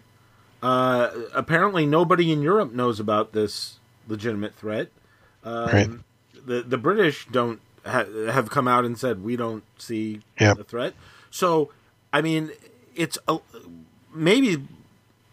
Uh, 0.61 1.09
apparently, 1.33 1.85
nobody 1.85 2.31
in 2.31 2.41
Europe 2.41 2.73
knows 2.73 2.99
about 2.99 3.31
this 3.31 3.79
legitimate 4.07 4.55
threat. 4.55 4.89
Um, 5.43 5.69
Right. 5.69 5.89
The 6.45 6.61
the 6.63 6.77
British 6.77 7.27
don't 7.27 7.59
ha- 7.85 8.05
have 8.31 8.49
come 8.49 8.67
out 8.67 8.85
and 8.85 8.97
said 8.97 9.23
we 9.23 9.35
don't 9.35 9.63
see 9.77 10.21
Yep. 10.39 10.57
the 10.57 10.63
threat. 10.63 10.93
So, 11.31 11.71
I 12.11 12.21
mean, 12.21 12.51
it's 12.95 13.17
a, 13.27 13.39
maybe 14.13 14.63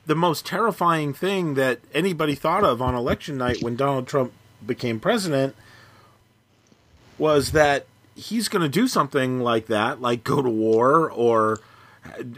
the 0.06 0.14
most 0.14 0.46
terrifying 0.46 1.12
thing 1.12 1.54
that 1.54 1.80
anybody 1.92 2.34
thought 2.34 2.64
of 2.64 2.80
on 2.80 2.94
election 2.94 3.36
night 3.38 3.62
when 3.62 3.76
Donald 3.76 4.06
Trump 4.06 4.32
became 4.64 5.00
president 5.00 5.56
was 7.18 7.52
that 7.52 7.86
he's 8.14 8.48
going 8.48 8.62
to 8.62 8.68
do 8.68 8.86
something 8.86 9.40
like 9.40 9.66
that, 9.66 10.00
like 10.00 10.22
go 10.24 10.42
to 10.42 10.48
war 10.50 11.10
or 11.10 11.60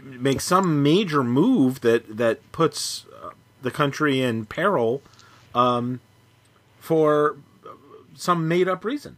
make 0.03 0.41
some 0.41 0.81
major 0.81 1.23
move 1.23 1.81
that 1.81 2.17
that 2.17 2.51
puts 2.51 3.05
uh, 3.23 3.29
the 3.61 3.69
country 3.71 4.21
in 4.21 4.45
peril 4.45 5.01
um, 5.53 5.99
for 6.79 7.35
some 8.15 8.47
made 8.47 8.67
up 8.67 8.83
reason. 8.83 9.17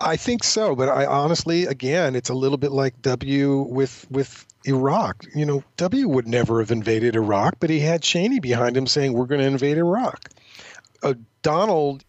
I 0.00 0.16
think 0.16 0.44
so, 0.44 0.76
but 0.76 0.88
I 0.88 1.06
honestly, 1.06 1.64
again, 1.66 2.14
it's 2.14 2.30
a 2.30 2.34
little 2.34 2.58
bit 2.58 2.72
like 2.72 3.00
W 3.02 3.62
with 3.62 4.06
with 4.10 4.46
Iraq. 4.64 5.24
You 5.34 5.46
know, 5.46 5.64
W 5.76 6.08
would 6.08 6.28
never 6.28 6.60
have 6.60 6.70
invaded 6.70 7.16
Iraq, 7.16 7.56
but 7.60 7.70
he 7.70 7.80
had 7.80 8.02
Cheney 8.02 8.40
behind 8.40 8.76
him 8.76 8.86
saying, 8.86 9.12
"We're 9.12 9.26
going 9.26 9.40
to 9.40 9.46
invade 9.46 9.78
Iraq." 9.78 10.30
Uh, 11.02 11.14
Donald 11.42 12.04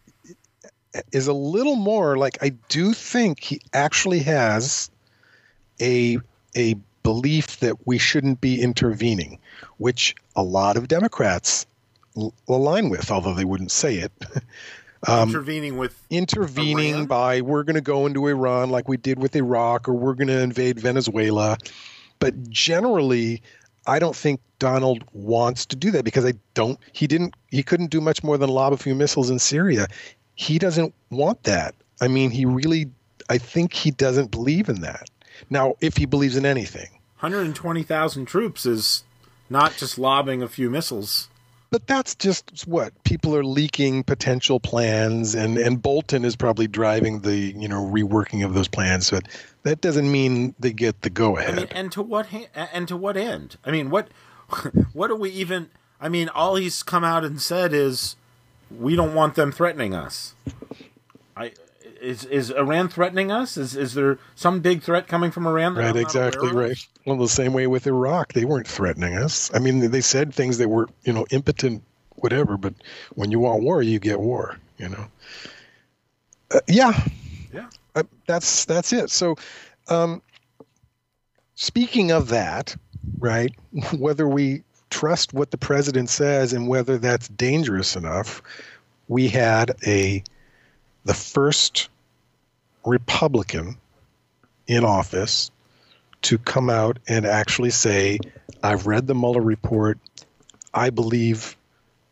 is 1.12 1.26
a 1.28 1.32
little 1.32 1.76
more 1.76 2.16
like 2.16 2.38
I 2.42 2.50
do 2.68 2.92
think 2.92 3.42
he 3.42 3.60
actually 3.72 4.20
has 4.20 4.90
a 5.80 6.18
a 6.56 6.74
belief 7.02 7.60
that 7.60 7.86
we 7.86 7.98
shouldn't 7.98 8.40
be 8.40 8.60
intervening, 8.60 9.38
which 9.78 10.14
a 10.36 10.42
lot 10.42 10.76
of 10.76 10.88
Democrats 10.88 11.66
align 12.48 12.90
with, 12.90 13.10
although 13.10 13.34
they 13.34 13.44
wouldn't 13.44 13.70
say 13.70 13.96
it. 13.96 14.12
Um, 15.08 15.30
intervening 15.30 15.78
with 15.78 15.98
intervening 16.10 16.94
Iran? 16.94 17.06
by 17.06 17.40
we're 17.40 17.62
going 17.62 17.74
to 17.74 17.80
go 17.80 18.04
into 18.06 18.26
Iran 18.26 18.68
like 18.68 18.86
we 18.86 18.98
did 18.98 19.18
with 19.18 19.34
Iraq 19.34 19.88
or 19.88 19.94
we're 19.94 20.14
going 20.14 20.28
to 20.28 20.40
invade 20.40 20.78
Venezuela. 20.78 21.56
But 22.18 22.50
generally, 22.50 23.42
I 23.86 23.98
don't 23.98 24.14
think 24.14 24.40
Donald 24.58 25.04
wants 25.14 25.64
to 25.66 25.76
do 25.76 25.90
that 25.92 26.04
because 26.04 26.26
I 26.26 26.34
don't 26.54 26.78
he 26.92 27.06
didn't 27.06 27.34
he 27.50 27.62
couldn't 27.62 27.90
do 27.90 28.00
much 28.00 28.22
more 28.22 28.36
than 28.36 28.50
lob 28.50 28.72
a 28.74 28.76
few 28.76 28.94
missiles 28.94 29.30
in 29.30 29.38
Syria. 29.38 29.86
He 30.34 30.58
doesn't 30.58 30.94
want 31.10 31.44
that. 31.44 31.74
I 32.02 32.08
mean, 32.08 32.30
he 32.30 32.44
really 32.44 32.90
I 33.30 33.38
think 33.38 33.72
he 33.72 33.90
doesn't 33.90 34.30
believe 34.30 34.68
in 34.68 34.82
that. 34.82 35.08
Now, 35.48 35.74
if 35.80 35.96
he 35.96 36.04
believes 36.04 36.36
in 36.36 36.44
anything. 36.44 36.90
120,000 37.20 38.26
troops 38.26 38.66
is 38.66 39.04
not 39.48 39.76
just 39.76 39.98
lobbing 39.98 40.42
a 40.42 40.48
few 40.48 40.68
missiles. 40.70 41.28
But 41.70 41.86
that's 41.86 42.16
just 42.16 42.66
what 42.66 42.92
people 43.04 43.36
are 43.36 43.44
leaking 43.44 44.02
potential 44.02 44.58
plans, 44.58 45.36
and 45.36 45.56
and 45.56 45.80
Bolton 45.80 46.24
is 46.24 46.34
probably 46.34 46.66
driving 46.66 47.20
the 47.20 47.36
you 47.56 47.68
know 47.68 47.86
reworking 47.86 48.44
of 48.44 48.54
those 48.54 48.66
plans. 48.66 49.10
But 49.10 49.28
that 49.62 49.80
doesn't 49.80 50.10
mean 50.10 50.54
they 50.58 50.72
get 50.72 51.02
the 51.02 51.10
go 51.10 51.36
ahead. 51.36 51.52
I 51.52 51.56
mean, 51.56 51.68
and 51.70 51.92
to 51.92 52.02
what 52.02 52.26
ha- 52.26 52.68
and 52.72 52.88
to 52.88 52.96
what 52.96 53.16
end? 53.16 53.56
I 53.64 53.70
mean, 53.70 53.90
what 53.90 54.08
what 54.92 55.08
do 55.08 55.16
we 55.16 55.30
even? 55.30 55.70
I 56.00 56.08
mean, 56.08 56.28
all 56.30 56.56
he's 56.56 56.82
come 56.82 57.04
out 57.04 57.24
and 57.24 57.40
said 57.40 57.72
is 57.72 58.16
we 58.76 58.96
don't 58.96 59.14
want 59.14 59.36
them 59.36 59.52
threatening 59.52 59.94
us. 59.94 60.34
I 61.36 61.52
is 62.00 62.24
is 62.24 62.50
Iran 62.50 62.88
threatening 62.88 63.30
us? 63.30 63.56
Is 63.56 63.76
is 63.76 63.94
there 63.94 64.18
some 64.34 64.60
big 64.60 64.82
threat 64.82 65.06
coming 65.06 65.30
from 65.30 65.46
Iran? 65.46 65.74
Right, 65.74 65.90
I'm 65.90 65.96
exactly 65.96 66.50
right. 66.52 66.76
Well, 67.06 67.16
the 67.16 67.28
same 67.28 67.52
way 67.52 67.66
with 67.66 67.86
Iraq, 67.86 68.32
they 68.32 68.44
weren't 68.44 68.66
threatening 68.66 69.16
us. 69.16 69.50
I 69.54 69.58
mean, 69.58 69.90
they 69.90 70.00
said 70.00 70.34
things 70.34 70.58
that 70.58 70.68
were 70.68 70.88
you 71.04 71.12
know 71.12 71.26
impotent, 71.30 71.82
whatever. 72.16 72.56
But 72.56 72.74
when 73.14 73.30
you 73.30 73.38
want 73.38 73.62
war, 73.62 73.82
you 73.82 73.98
get 73.98 74.20
war. 74.20 74.58
You 74.78 74.88
know. 74.88 75.06
Uh, 76.50 76.60
yeah, 76.66 76.98
Yeah. 77.52 77.68
uh, 77.94 78.02
that's 78.26 78.64
that's 78.64 78.92
it. 78.92 79.10
So, 79.10 79.36
um, 79.88 80.22
speaking 81.54 82.10
of 82.10 82.28
that, 82.28 82.74
right? 83.18 83.54
Whether 83.96 84.26
we 84.26 84.62
trust 84.90 85.32
what 85.32 85.50
the 85.52 85.58
president 85.58 86.10
says 86.10 86.52
and 86.52 86.66
whether 86.66 86.98
that's 86.98 87.28
dangerous 87.28 87.94
enough, 87.94 88.42
we 89.06 89.28
had 89.28 89.70
a 89.86 90.24
the 91.04 91.14
first 91.14 91.88
Republican 92.84 93.76
in 94.66 94.84
office 94.84 95.50
to 96.22 96.38
come 96.38 96.70
out 96.70 96.98
and 97.08 97.26
actually 97.26 97.70
say, 97.70 98.18
"I've 98.62 98.86
read 98.86 99.06
the 99.06 99.14
Mueller 99.14 99.40
report. 99.40 99.98
I 100.72 100.90
believe." 100.90 101.56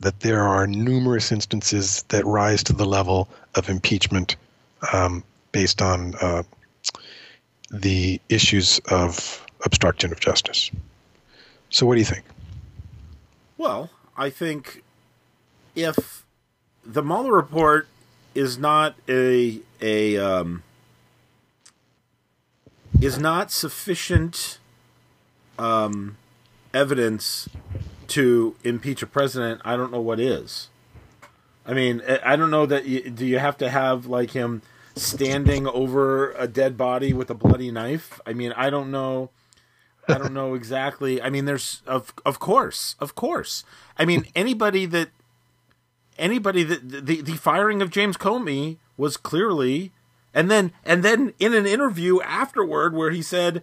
That 0.00 0.20
there 0.20 0.44
are 0.44 0.68
numerous 0.68 1.32
instances 1.32 2.04
that 2.10 2.24
rise 2.24 2.62
to 2.62 2.72
the 2.72 2.86
level 2.86 3.28
of 3.56 3.68
impeachment 3.68 4.36
um, 4.92 5.24
based 5.50 5.82
on 5.82 6.14
uh, 6.20 6.44
the 7.70 8.20
issues 8.28 8.80
of 8.90 9.44
obstruction 9.64 10.12
of 10.12 10.20
justice. 10.20 10.70
So, 11.70 11.86
what 11.86 11.94
do 11.94 12.00
you 12.00 12.06
think? 12.06 12.24
Well, 13.56 13.90
I 14.16 14.30
think 14.30 14.82
if 15.74 16.24
the 16.84 17.02
Mueller 17.02 17.32
report 17.32 17.88
is 18.38 18.56
not 18.56 18.94
a 19.08 19.60
a 19.80 20.16
um, 20.16 20.62
is 23.00 23.18
not 23.18 23.50
sufficient 23.50 24.58
um, 25.58 26.16
evidence 26.72 27.48
to 28.06 28.54
impeach 28.62 29.02
a 29.02 29.06
president, 29.06 29.60
I 29.64 29.76
don't 29.76 29.92
know 29.92 30.00
what 30.00 30.20
is. 30.20 30.68
I 31.66 31.74
mean, 31.74 32.00
I 32.24 32.36
don't 32.36 32.50
know 32.50 32.64
that 32.64 32.86
you, 32.86 33.10
do 33.10 33.26
you 33.26 33.38
have 33.40 33.58
to 33.58 33.68
have 33.68 34.06
like 34.06 34.30
him 34.30 34.62
standing 34.94 35.66
over 35.66 36.32
a 36.32 36.46
dead 36.46 36.76
body 36.76 37.12
with 37.12 37.28
a 37.30 37.34
bloody 37.34 37.70
knife? 37.70 38.20
I 38.24 38.32
mean, 38.32 38.52
I 38.52 38.70
don't 38.70 38.90
know. 38.90 39.30
I 40.08 40.16
don't 40.16 40.32
know 40.32 40.54
exactly. 40.54 41.20
I 41.20 41.28
mean, 41.28 41.44
there's 41.44 41.82
of 41.86 42.14
of 42.24 42.38
course, 42.38 42.94
of 43.00 43.14
course. 43.16 43.64
I 43.98 44.04
mean, 44.04 44.26
anybody 44.34 44.86
that 44.86 45.10
anybody 46.18 46.62
that 46.64 47.06
the 47.06 47.20
the 47.20 47.36
firing 47.36 47.82
of 47.82 47.90
James 47.90 48.16
Comey 48.16 48.76
was 48.96 49.16
clearly, 49.16 49.92
and 50.34 50.50
then 50.50 50.72
and 50.84 51.02
then 51.02 51.32
in 51.38 51.54
an 51.54 51.66
interview 51.66 52.20
afterward 52.20 52.94
where 52.94 53.10
he 53.10 53.22
said, 53.22 53.62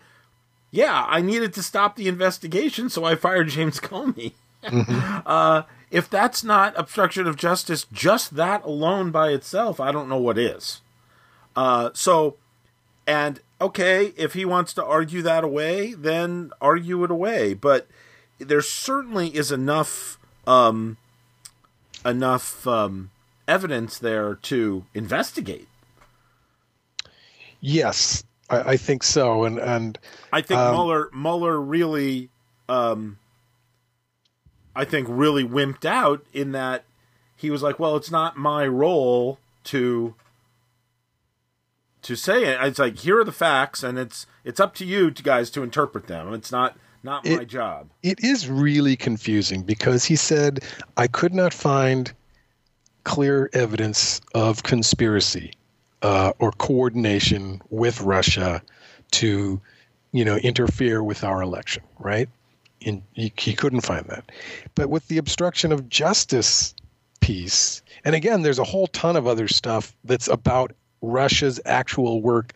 "Yeah, 0.71 1.05
I 1.07 1.21
needed 1.21 1.53
to 1.53 1.63
stop 1.63 1.95
the 1.95 2.07
investigation, 2.07 2.89
so 2.89 3.03
I 3.03 3.15
fired 3.15 3.49
James 3.49 3.79
Comey." 3.81 4.33
uh, 5.25 5.63
if 5.91 6.09
that's 6.09 6.43
not 6.43 6.77
obstruction 6.77 7.27
of 7.27 7.37
justice, 7.37 7.85
just 7.91 8.35
that 8.35 8.63
alone 8.63 9.11
by 9.11 9.29
itself, 9.29 9.79
I 9.79 9.91
don't 9.91 10.09
know 10.09 10.17
what 10.17 10.37
is. 10.37 10.81
Uh, 11.55 11.91
so, 11.93 12.35
and 13.07 13.39
okay, 13.61 14.13
if 14.17 14.33
he 14.33 14.43
wants 14.45 14.73
to 14.73 14.83
argue 14.83 15.21
that 15.21 15.43
away, 15.43 15.93
then 15.93 16.51
argue 16.59 17.03
it 17.03 17.11
away. 17.11 17.53
But 17.53 17.87
there 18.39 18.61
certainly 18.61 19.29
is 19.29 19.51
enough 19.51 20.19
um, 20.45 20.97
enough 22.05 22.65
um, 22.67 23.11
evidence 23.47 23.97
there 23.97 24.35
to 24.35 24.85
investigate. 24.93 25.67
Yes, 27.59 28.23
I, 28.49 28.59
I 28.73 28.77
think 28.77 29.03
so. 29.03 29.43
And 29.43 29.57
and 29.59 29.97
I 30.31 30.41
think 30.41 30.59
Um, 30.59 30.73
Mueller 30.73 31.09
Mueller 31.13 31.59
really, 31.59 32.29
um, 32.69 33.17
I 34.75 34.85
think 34.85 35.07
really 35.09 35.43
wimped 35.43 35.85
out 35.85 36.23
in 36.31 36.51
that 36.51 36.83
he 37.35 37.49
was 37.49 37.63
like, 37.63 37.79
"Well, 37.79 37.95
it's 37.95 38.11
not 38.11 38.37
my 38.37 38.67
role 38.67 39.39
to 39.65 40.13
to 42.03 42.15
say 42.15 42.45
it. 42.45 42.59
It's 42.61 42.77
like 42.77 42.99
here 42.99 43.19
are 43.19 43.23
the 43.23 43.31
facts, 43.31 43.81
and 43.81 43.97
it's 43.97 44.27
it's 44.43 44.59
up 44.59 44.75
to 44.75 44.85
you 44.85 45.09
to 45.09 45.23
guys 45.23 45.49
to 45.51 45.63
interpret 45.63 46.05
them. 46.07 46.33
It's 46.33 46.51
not 46.51 46.77
Not 47.05 47.23
It- 47.23 47.37
my 47.37 47.45
job. 47.45 47.91
it 48.01 48.23
is 48.23 48.49
really 48.49 48.95
confusing 48.95 49.61
because 49.61 50.05
he 50.05 50.15
said 50.15 50.63
I 50.97 51.05
could 51.05 51.35
not 51.35 51.53
find 51.53 52.11
clear 53.03 53.47
evidence 53.53 54.21
of 54.33 54.63
conspiracy 54.63 55.53
uh, 56.01 56.33
or 56.39 56.51
coordination 56.53 57.61
with 57.69 58.01
Russia 58.01 58.63
to, 59.11 59.61
you 60.13 60.25
know, 60.25 60.37
interfere 60.37 61.03
with 61.03 61.23
our 61.23 61.43
election. 61.43 61.83
Right? 61.99 62.27
In, 62.81 63.03
he, 63.13 63.31
he 63.37 63.53
couldn't 63.53 63.81
find 63.81 64.05
that. 64.07 64.31
But 64.73 64.89
with 64.89 65.07
the 65.07 65.19
obstruction 65.19 65.71
of 65.71 65.87
justice 65.87 66.73
piece, 67.21 67.83
and 68.03 68.15
again, 68.15 68.41
there's 68.41 68.59
a 68.59 68.63
whole 68.63 68.87
ton 68.87 69.15
of 69.15 69.27
other 69.27 69.47
stuff 69.47 69.95
that's 70.05 70.27
about 70.27 70.73
Russia's 71.03 71.59
actual 71.65 72.19
work 72.23 72.53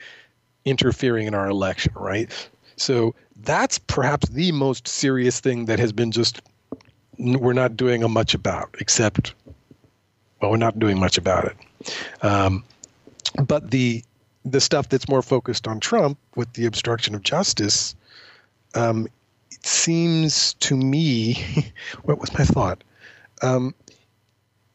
interfering 0.65 1.27
in 1.27 1.35
our 1.35 1.47
election. 1.49 1.93
Right? 1.95 2.31
So 2.79 3.13
that's 3.35 3.77
perhaps 3.77 4.29
the 4.29 4.51
most 4.51 4.87
serious 4.87 5.39
thing 5.39 5.65
that 5.65 5.79
has 5.79 5.91
been 5.91 6.11
just 6.11 6.41
we're 7.17 7.53
not 7.53 7.75
doing 7.75 8.03
a 8.03 8.07
much 8.07 8.33
about, 8.33 8.73
except 8.79 9.33
well, 10.41 10.51
we're 10.51 10.57
not 10.57 10.79
doing 10.79 10.97
much 10.97 11.17
about 11.17 11.45
it. 11.45 11.57
Um, 12.23 12.63
but 13.45 13.71
the 13.71 14.03
the 14.45 14.61
stuff 14.61 14.89
that's 14.89 15.09
more 15.09 15.21
focused 15.21 15.67
on 15.67 15.79
Trump 15.79 16.17
with 16.35 16.53
the 16.53 16.65
obstruction 16.65 17.13
of 17.13 17.21
justice, 17.23 17.93
um, 18.73 19.07
it 19.51 19.65
seems 19.65 20.53
to 20.55 20.75
me, 20.77 21.43
what 22.03 22.19
was 22.19 22.33
my 22.37 22.45
thought? 22.45 22.83
Um, 23.41 23.75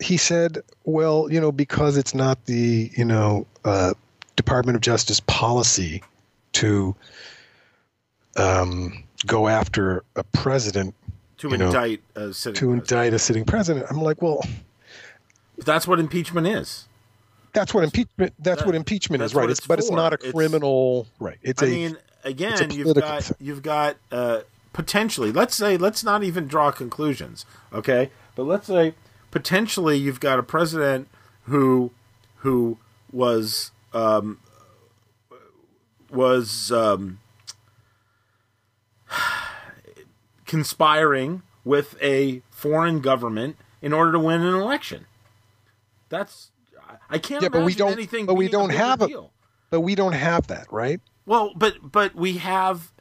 he 0.00 0.16
said, 0.18 0.58
well, 0.84 1.28
you 1.30 1.40
know, 1.40 1.50
because 1.50 1.96
it's 1.96 2.14
not 2.14 2.44
the 2.44 2.90
you 2.96 3.04
know 3.04 3.46
uh, 3.64 3.94
Department 4.36 4.76
of 4.76 4.82
Justice 4.82 5.20
policy 5.20 6.02
to 6.52 6.94
um, 8.36 9.04
go 9.26 9.48
after 9.48 10.04
a 10.16 10.24
president 10.24 10.94
To 11.38 11.48
you 11.50 11.56
know, 11.58 11.66
indict 11.66 12.00
a 12.14 12.32
sitting 12.32 12.54
to 12.54 12.66
president. 12.66 12.90
indict 12.90 13.14
a 13.14 13.18
sitting 13.18 13.44
president. 13.44 13.86
I'm 13.90 14.00
like, 14.02 14.20
well, 14.22 14.42
That's 15.58 15.86
what 15.86 15.98
impeachment 16.00 16.46
is. 16.46 16.86
that's 17.52 17.72
what 17.72 17.84
impeachment. 17.84 18.32
That's 18.38 18.60
That- 18.60 18.66
what 18.66 18.74
impeachment 18.74 19.20
that's 19.20 19.32
is, 19.32 19.36
right? 19.36 19.48
It's, 19.50 19.60
it's 19.60 19.66
but 19.66 19.78
it's 19.78 19.90
not 19.90 20.12
a 20.12 20.16
It's- 20.16 20.32
criminal, 20.32 21.06
right? 21.20 21.38
It's 21.42 21.62
I 21.62 21.66
a 21.66 21.70
mean, 21.70 21.96
again, 22.24 22.70
a 22.70 22.74
you've 22.74 22.94
got 22.96 23.22
thing. 23.24 23.36
you've 23.40 23.62
got 23.62 23.96
uh, 24.10 24.40
potentially. 24.72 25.30
Let's 25.30 25.54
say 25.54 25.76
let's 25.76 26.02
not 26.02 26.24
even 26.24 26.48
draw 26.48 26.72
conclusions, 26.72 27.46
okay? 27.72 28.10
But 28.34 28.44
let's 28.44 28.66
say 28.66 28.94
potentially 29.30 29.96
you've 29.96 30.18
got 30.20 30.38
a 30.40 30.42
president 30.42 31.06
who 31.44 31.92
who 32.38 32.78
was 33.12 33.70
um, 33.92 34.40
was 36.10 36.72
um, 36.72 37.20
conspiring 40.54 41.42
with 41.64 41.96
a 42.00 42.40
foreign 42.48 43.00
government 43.00 43.56
in 43.82 43.92
order 43.92 44.12
to 44.12 44.18
win 44.20 44.40
an 44.40 44.54
election. 44.54 45.06
That's 46.08 46.52
I 47.10 47.18
can't 47.18 47.42
Yeah, 47.42 47.48
but 47.48 47.64
we 47.64 47.74
don't- 47.74 47.90
anything. 47.92 48.24
but 48.26 48.34
we 48.34 48.46
a 48.46 48.48
don't 48.48 48.68
bigger 48.68 48.78
have 48.84 49.02
a- 49.02 49.08
deal. 49.08 49.32
but 49.70 49.80
we 49.80 49.96
don't 49.96 50.12
have 50.12 50.46
that, 50.46 50.66
right? 50.70 51.00
Well, 51.26 51.52
but 51.56 51.90
but 51.90 52.14
we 52.14 52.34
have. 52.38 52.92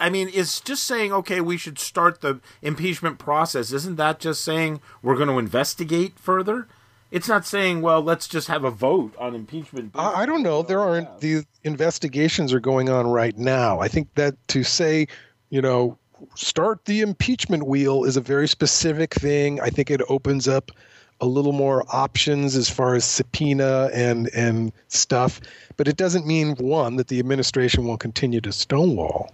I 0.00 0.08
mean, 0.08 0.30
it's 0.32 0.58
just 0.60 0.84
saying 0.84 1.12
okay, 1.12 1.40
we 1.42 1.58
should 1.58 1.78
start 1.78 2.22
the 2.22 2.40
impeachment 2.62 3.18
process. 3.18 3.72
Isn't 3.72 3.96
that 3.96 4.20
just 4.20 4.42
saying 4.42 4.80
we're 5.02 5.16
going 5.16 5.28
to 5.28 5.38
investigate 5.38 6.18
further? 6.18 6.66
It's 7.10 7.28
not 7.28 7.44
saying 7.44 7.82
well, 7.82 8.00
let's 8.00 8.26
just 8.26 8.48
have 8.48 8.64
a 8.64 8.70
vote 8.70 9.14
on 9.18 9.34
impeachment. 9.34 9.92
I, 9.94 10.22
I 10.22 10.26
don't 10.26 10.42
know. 10.42 10.62
There 10.62 10.80
aren't 10.80 11.20
the 11.20 11.44
investigations 11.62 12.54
are 12.54 12.60
going 12.60 12.88
on 12.88 13.06
right 13.06 13.36
now. 13.36 13.80
I 13.80 13.88
think 13.88 14.08
that 14.14 14.34
to 14.48 14.62
say, 14.64 15.08
you 15.50 15.60
know, 15.60 15.98
start 16.34 16.84
the 16.84 17.00
impeachment 17.00 17.66
wheel 17.66 18.04
is 18.04 18.16
a 18.16 18.20
very 18.20 18.48
specific 18.48 19.14
thing. 19.14 19.60
I 19.60 19.70
think 19.70 19.90
it 19.90 20.00
opens 20.08 20.48
up 20.48 20.70
a 21.20 21.26
little 21.26 21.52
more 21.52 21.84
options 21.88 22.56
as 22.56 22.68
far 22.68 22.94
as 22.94 23.04
subpoena 23.04 23.90
and 23.92 24.28
and 24.34 24.72
stuff, 24.88 25.40
but 25.76 25.88
it 25.88 25.96
doesn't 25.96 26.26
mean 26.26 26.54
one 26.56 26.96
that 26.96 27.08
the 27.08 27.18
administration 27.18 27.86
will 27.86 27.96
continue 27.96 28.40
to 28.42 28.52
stonewall. 28.52 29.32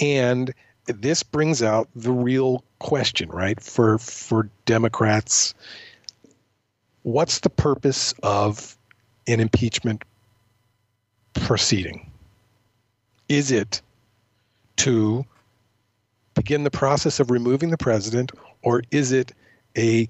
And 0.00 0.54
this 0.86 1.22
brings 1.22 1.62
out 1.62 1.88
the 1.94 2.12
real 2.12 2.64
question, 2.78 3.28
right? 3.30 3.60
For 3.60 3.98
for 3.98 4.48
Democrats, 4.66 5.54
what's 7.02 7.40
the 7.40 7.50
purpose 7.50 8.14
of 8.22 8.76
an 9.26 9.40
impeachment 9.40 10.04
proceeding? 11.34 12.10
Is 13.28 13.50
it 13.50 13.82
to 14.76 15.26
begin 16.38 16.62
the 16.62 16.70
process 16.70 17.18
of 17.18 17.30
removing 17.30 17.70
the 17.70 17.76
president, 17.76 18.30
or 18.62 18.82
is 18.92 19.10
it 19.10 19.32
a 19.76 20.08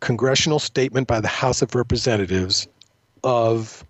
congressional 0.00 0.58
statement 0.58 1.06
by 1.06 1.20
the 1.20 1.28
House 1.28 1.60
of 1.60 1.74
Representatives 1.74 2.66
of 3.22 3.84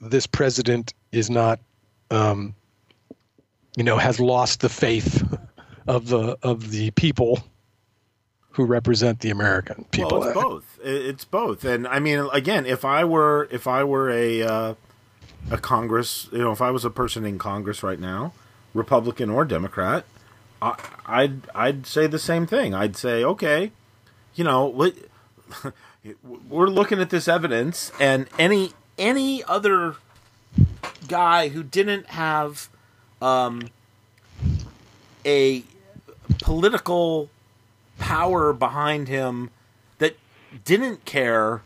this 0.00 0.26
president 0.26 0.92
is 1.12 1.30
not, 1.30 1.60
um, 2.10 2.54
you 3.76 3.82
know, 3.82 3.96
has 3.96 4.20
lost 4.20 4.60
the 4.60 4.68
faith 4.68 5.24
of 5.86 6.08
the 6.08 6.36
of 6.42 6.70
the 6.70 6.90
people 6.92 7.42
who 8.50 8.66
represent 8.66 9.20
the 9.20 9.30
American 9.30 9.86
people? 9.92 10.20
Well, 10.20 10.28
it's 10.28 10.34
both. 10.34 10.78
It's 10.84 11.24
both, 11.24 11.64
and 11.64 11.88
I 11.88 12.00
mean, 12.00 12.28
again, 12.34 12.66
if 12.66 12.84
I 12.84 13.04
were 13.04 13.48
if 13.50 13.66
I 13.66 13.82
were 13.82 14.10
a 14.10 14.42
uh, 14.42 14.74
a 15.50 15.56
Congress, 15.56 16.28
you 16.32 16.38
know, 16.38 16.52
if 16.52 16.60
I 16.60 16.70
was 16.70 16.84
a 16.84 16.90
person 16.90 17.24
in 17.24 17.38
Congress 17.38 17.82
right 17.82 17.98
now, 17.98 18.34
Republican 18.74 19.30
or 19.30 19.44
Democrat, 19.44 20.04
I, 20.60 20.76
I'd 21.06 21.50
I'd 21.54 21.86
say 21.86 22.06
the 22.06 22.18
same 22.18 22.46
thing. 22.46 22.74
I'd 22.74 22.96
say, 22.96 23.24
okay, 23.24 23.72
you 24.34 24.44
know, 24.44 24.66
we're 26.48 26.68
looking 26.68 27.00
at 27.00 27.10
this 27.10 27.28
evidence, 27.28 27.92
and 28.00 28.28
any 28.38 28.72
any 28.98 29.42
other 29.44 29.96
guy 31.08 31.48
who 31.48 31.62
didn't 31.62 32.06
have 32.06 32.68
um, 33.20 33.68
a 35.24 35.64
political 36.40 37.28
power 37.98 38.52
behind 38.52 39.08
him 39.08 39.50
that 39.98 40.16
didn't 40.64 41.04
care 41.04 41.62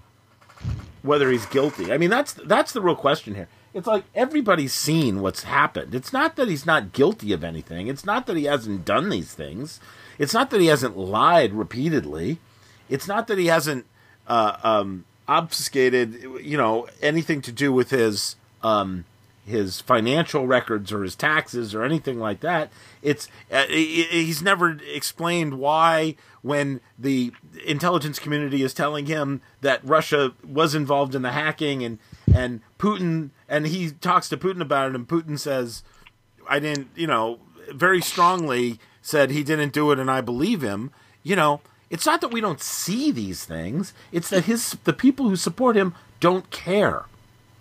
whether 1.03 1.31
he's 1.31 1.47
guilty. 1.47 1.93
I 1.93 1.99
mean, 1.99 2.11
that's 2.11 2.33
that's 2.33 2.73
the 2.73 2.81
real 2.81 2.97
question 2.97 3.35
here. 3.35 3.49
It's 3.77 3.87
like 3.87 4.05
everybody's 4.15 4.73
seen 4.73 5.21
what's 5.21 5.43
happened. 5.43 5.95
It's 5.95 6.11
not 6.11 6.37
that 6.37 6.49
he's 6.49 6.65
not 6.65 6.95
guilty 6.95 7.35
of 7.35 7.45
anything. 7.45 7.89
It's 7.89 8.07
not 8.07 8.27
that 8.27 8.35
he 8.35 8.45
hasn't 8.45 8.87
done 8.87 9.11
these 9.11 9.35
things. 9.35 9.81
It's 10.19 10.33
not 10.33 10.49
that 10.49 10.63
he 10.63 10.69
hasn't 10.69 10.97
lied 10.97 11.53
repeatedly. 11.53 12.39
It's 12.89 13.07
not 13.07 13.27
that 13.27 13.37
he 13.37 13.49
hasn't 13.49 13.85
uh, 14.27 14.57
um, 14.63 15.05
obfuscated, 15.29 16.23
you 16.43 16.57
know, 16.57 16.89
anything 17.03 17.43
to 17.43 17.53
do 17.53 17.71
with 17.71 17.91
his 17.91 18.37
um, 18.63 19.05
his 19.45 19.83
financial 19.83 20.47
records 20.47 20.91
or 20.91 21.03
his 21.03 21.15
taxes 21.15 21.75
or 21.75 21.85
anything 21.85 22.19
like 22.19 22.41
that. 22.41 22.71
It's 23.03 23.29
uh, 23.53 23.67
he's 23.67 24.41
never 24.41 24.79
explained 24.91 25.59
why 25.59 26.17
when 26.41 26.81
the 26.99 27.31
intelligence 27.67 28.19
community 28.19 28.63
is 28.63 28.73
telling 28.73 29.05
him 29.05 29.43
that 29.61 29.85
Russia 29.85 30.33
was 30.43 30.75
involved 30.75 31.15
in 31.15 31.21
the 31.21 31.33
hacking 31.33 31.85
and 31.85 31.99
and 32.35 32.61
Putin 32.79 33.31
and 33.49 33.67
he 33.67 33.91
talks 33.91 34.29
to 34.29 34.37
Putin 34.37 34.61
about 34.61 34.91
it 34.91 34.95
and 34.95 35.09
Putin 35.09 35.39
says 35.39 35.83
I 36.49 36.59
didn't, 36.59 36.89
you 36.95 37.07
know, 37.07 37.41
very 37.73 38.01
strongly 38.01 38.79
said 39.03 39.31
he 39.31 39.43
didn't 39.43 39.73
do 39.73 39.91
it 39.93 39.99
and 39.99 40.11
I 40.11 40.21
believe 40.21 40.63
him. 40.63 40.91
You 41.23 41.37
know, 41.37 41.61
it's 41.91 42.07
not 42.07 42.21
that 42.21 42.33
we 42.33 42.41
don't 42.41 42.61
see 42.61 43.11
these 43.11 43.45
things, 43.45 43.93
it's 44.13 44.31
that 44.31 44.45
his 44.45 44.77
the 44.85 44.93
people 44.93 45.29
who 45.29 45.37
support 45.37 45.77
him 45.77 45.95
don't 46.21 46.51
care. 46.51 47.05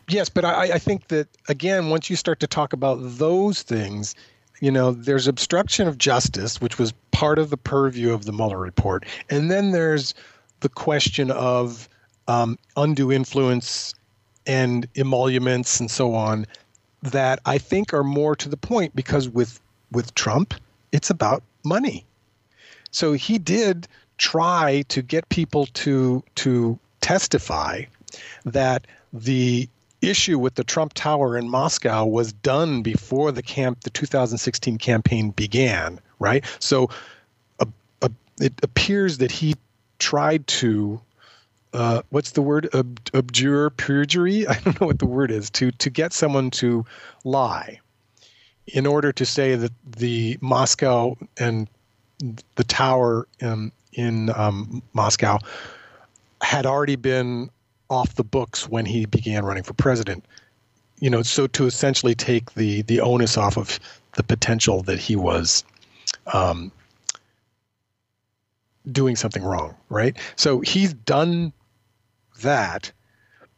Yes, 0.08 0.30
but 0.30 0.46
I, 0.46 0.74
I 0.74 0.80
think 0.80 1.08
that 1.08 1.28
again, 1.50 1.90
once 1.90 2.10
you 2.10 2.16
start 2.16 2.40
to 2.42 2.48
talk 2.48 2.74
about 2.74 2.98
those 3.02 3.64
things, 3.64 4.16
you 4.62 4.72
know, 4.72 4.92
there's 4.92 5.28
obstruction 5.28 5.88
of 5.88 5.98
justice, 5.98 6.62
which 6.62 6.78
was 6.78 6.94
part 7.12 7.40
of 7.40 7.50
the 7.50 7.58
purview 7.58 8.14
of 8.14 8.26
the 8.26 8.32
Mueller 8.32 8.60
report, 8.60 9.06
and 9.30 9.50
then 9.50 9.72
there's 9.72 10.14
the 10.62 10.70
question 10.70 11.32
of 11.32 11.90
um, 12.28 12.58
undue 12.78 13.12
influence 13.12 13.94
and 14.48 14.88
emoluments 14.96 15.80
and 15.80 15.90
so 15.90 16.14
on 16.14 16.46
that 17.02 17.40
I 17.46 17.58
think 17.58 17.94
are 17.94 18.04
more 18.04 18.36
to 18.38 18.50
the 18.50 18.58
point 18.58 18.96
because 18.96 19.30
with 19.30 19.60
with 19.92 20.14
Trump, 20.16 20.54
it's 20.92 21.10
about 21.10 21.44
money. 21.64 22.06
So 22.92 23.14
he 23.14 23.38
did 23.38 23.88
try 24.18 24.84
to 24.90 25.02
get 25.02 25.28
people 25.30 25.68
to 25.68 26.24
to 26.36 26.80
testify 27.02 27.84
that 28.46 28.88
the 29.14 29.70
issue 30.02 30.40
with 30.40 30.56
the 30.56 30.64
Trump 30.64 30.94
Tower 30.94 31.38
in 31.38 31.50
Moscow 31.50 32.06
was 32.06 32.32
done 32.34 32.82
before 32.82 33.32
the 33.32 33.42
camp 33.42 33.82
the 33.82 33.90
2016 33.90 34.78
campaign 34.78 35.32
began, 35.32 36.00
right? 36.20 36.44
So 36.60 36.90
uh, 37.60 37.66
uh, 38.02 38.10
it 38.40 38.54
appears 38.64 39.18
that 39.20 39.32
he 39.32 39.56
tried 40.00 40.46
to 40.48 41.02
uh, 41.76 42.02
what's 42.10 42.32
the 42.32 42.42
word 42.42 42.70
Ab- 42.74 43.10
abjure 43.14 43.70
perjury 43.72 44.48
i 44.50 44.54
don't 44.60 44.80
know 44.82 44.88
what 44.88 45.00
the 45.00 45.06
word 45.06 45.32
is 45.32 45.50
to 45.52 45.72
to 45.72 45.90
get 45.90 46.14
someone 46.14 46.50
to 46.52 46.86
lie 47.24 47.80
in 48.68 48.86
order 48.86 49.12
to 49.12 49.26
say 49.26 49.56
that 49.56 49.72
the 49.86 50.38
Moscow 50.42 51.16
and 51.38 51.68
the 52.56 52.64
tower 52.64 53.28
in, 53.40 53.72
in 53.94 54.30
um, 54.36 54.82
Moscow 54.94 55.38
had 56.42 56.66
already 56.66 56.96
been 56.96 57.50
off 57.90 58.16
the 58.16 58.24
books 58.24 58.68
when 58.68 58.86
he 58.86 59.06
began 59.06 59.46
running 59.46 59.64
for 59.64 59.74
president. 59.74 60.26
You 61.00 61.10
know, 61.10 61.22
so 61.22 61.48
to 61.48 61.66
essentially 61.66 62.16
take 62.16 62.54
the 62.54 62.82
the 62.84 63.02
onus 63.02 63.38
off 63.38 63.58
of 63.58 63.80
the 64.14 64.24
potential 64.24 64.82
that 64.84 64.98
he 64.98 65.16
was 65.16 65.64
um, 66.34 66.72
doing 68.90 69.18
something 69.18 69.44
wrong, 69.44 69.76
right? 69.90 70.18
So 70.38 70.62
he's 70.62 70.94
done 70.94 71.52
that, 72.42 72.92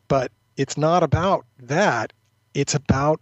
but 0.07 0.31
it's 0.55 0.77
not 0.77 1.03
about 1.03 1.45
that. 1.59 2.13
It's 2.53 2.75
about 2.75 3.21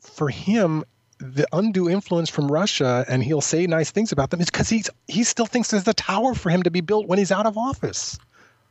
for 0.00 0.28
him 0.28 0.84
the 1.18 1.46
undue 1.52 1.88
influence 1.88 2.28
from 2.28 2.50
Russia, 2.50 3.04
and 3.08 3.22
he'll 3.24 3.40
say 3.40 3.66
nice 3.66 3.90
things 3.90 4.12
about 4.12 4.30
them, 4.30 4.40
is 4.40 4.50
because 4.50 4.68
he's 4.68 4.90
he 5.08 5.24
still 5.24 5.46
thinks 5.46 5.70
there's 5.70 5.88
a 5.88 5.94
tower 5.94 6.34
for 6.34 6.50
him 6.50 6.62
to 6.62 6.70
be 6.70 6.80
built 6.80 7.06
when 7.06 7.18
he's 7.18 7.32
out 7.32 7.46
of 7.46 7.56
office, 7.56 8.18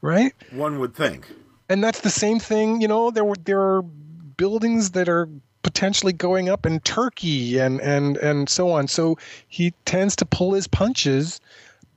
right? 0.02 0.34
One 0.52 0.80
would 0.80 0.94
think. 0.94 1.28
And 1.70 1.84
that's 1.84 2.02
the 2.02 2.12
same 2.12 2.40
thing. 2.40 2.82
You 2.82 2.88
know, 2.88 3.10
there 3.12 3.26
were 3.26 3.36
there 3.44 3.60
are 3.60 3.82
buildings 3.82 4.92
that 4.92 5.10
are 5.10 5.28
potentially 5.64 6.14
going 6.14 6.48
up 6.48 6.66
in 6.66 6.80
Turkey 6.82 7.58
and 7.58 7.82
and 7.82 8.18
and 8.18 8.48
so 8.48 8.70
on. 8.70 8.88
So 8.88 9.18
he 9.48 9.74
tends 9.86 10.16
to 10.18 10.26
pull 10.26 10.54
his 10.54 10.68
punches 10.68 11.42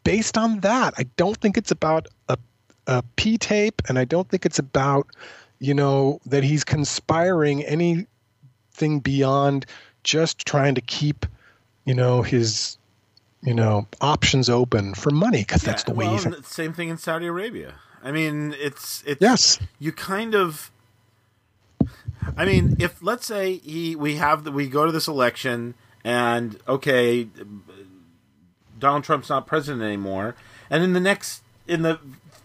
based 0.05 0.39
on 0.39 0.61
that. 0.61 0.95
I 0.97 1.05
don't 1.17 1.37
think 1.37 1.59
it's 1.59 1.71
about 1.71 2.09
a 2.88 3.05
P 3.16 3.38
tape, 3.38 3.83
and 3.88 3.98
I 3.98 4.05
don't 4.05 4.29
think 4.29 4.44
it's 4.44 4.59
about 4.59 5.07
you 5.61 5.74
know 5.74 6.20
that 6.27 6.42
he's 6.42 6.64
conspiring 6.64 7.62
anything 7.64 9.01
beyond 9.01 9.66
just 10.03 10.46
trying 10.46 10.74
to 10.74 10.81
keep 10.81 11.27
you 11.85 11.94
know 11.94 12.22
his 12.22 12.79
you 13.42 13.55
know 13.55 13.87
options 14.01 14.48
open 14.48 14.94
for 14.94 15.11
money 15.11 15.42
because 15.42 15.62
that's 15.62 15.85
the 15.85 15.92
way 15.92 16.07
well, 16.07 16.16
he's 16.16 16.46
same 16.46 16.72
thing 16.72 16.88
in 16.88 16.98
Saudi 16.98 17.27
Arabia. 17.27 17.74
I 18.03 18.11
mean, 18.11 18.55
it's 18.59 19.05
it's 19.07 19.20
yes. 19.20 19.61
You 19.79 19.92
kind 19.92 20.35
of. 20.35 20.72
I 22.37 22.44
mean, 22.44 22.77
if 22.79 23.03
let's 23.03 23.27
say 23.27 23.59
he 23.59 23.96
we 23.96 24.16
have 24.16 24.44
the, 24.44 24.53
we 24.53 24.68
go 24.68 24.87
to 24.87 24.92
this 24.92 25.09
election 25.09 25.74
and 26.05 26.59
okay, 26.68 27.29
Donald 28.79 29.05
Trump's 29.05 29.29
not 29.29 29.46
president 29.46 29.83
anymore, 29.83 30.35
and 30.70 30.83
in 30.83 30.92
the 30.92 31.01
next 31.01 31.42
in 31.66 31.83
the 31.83 31.98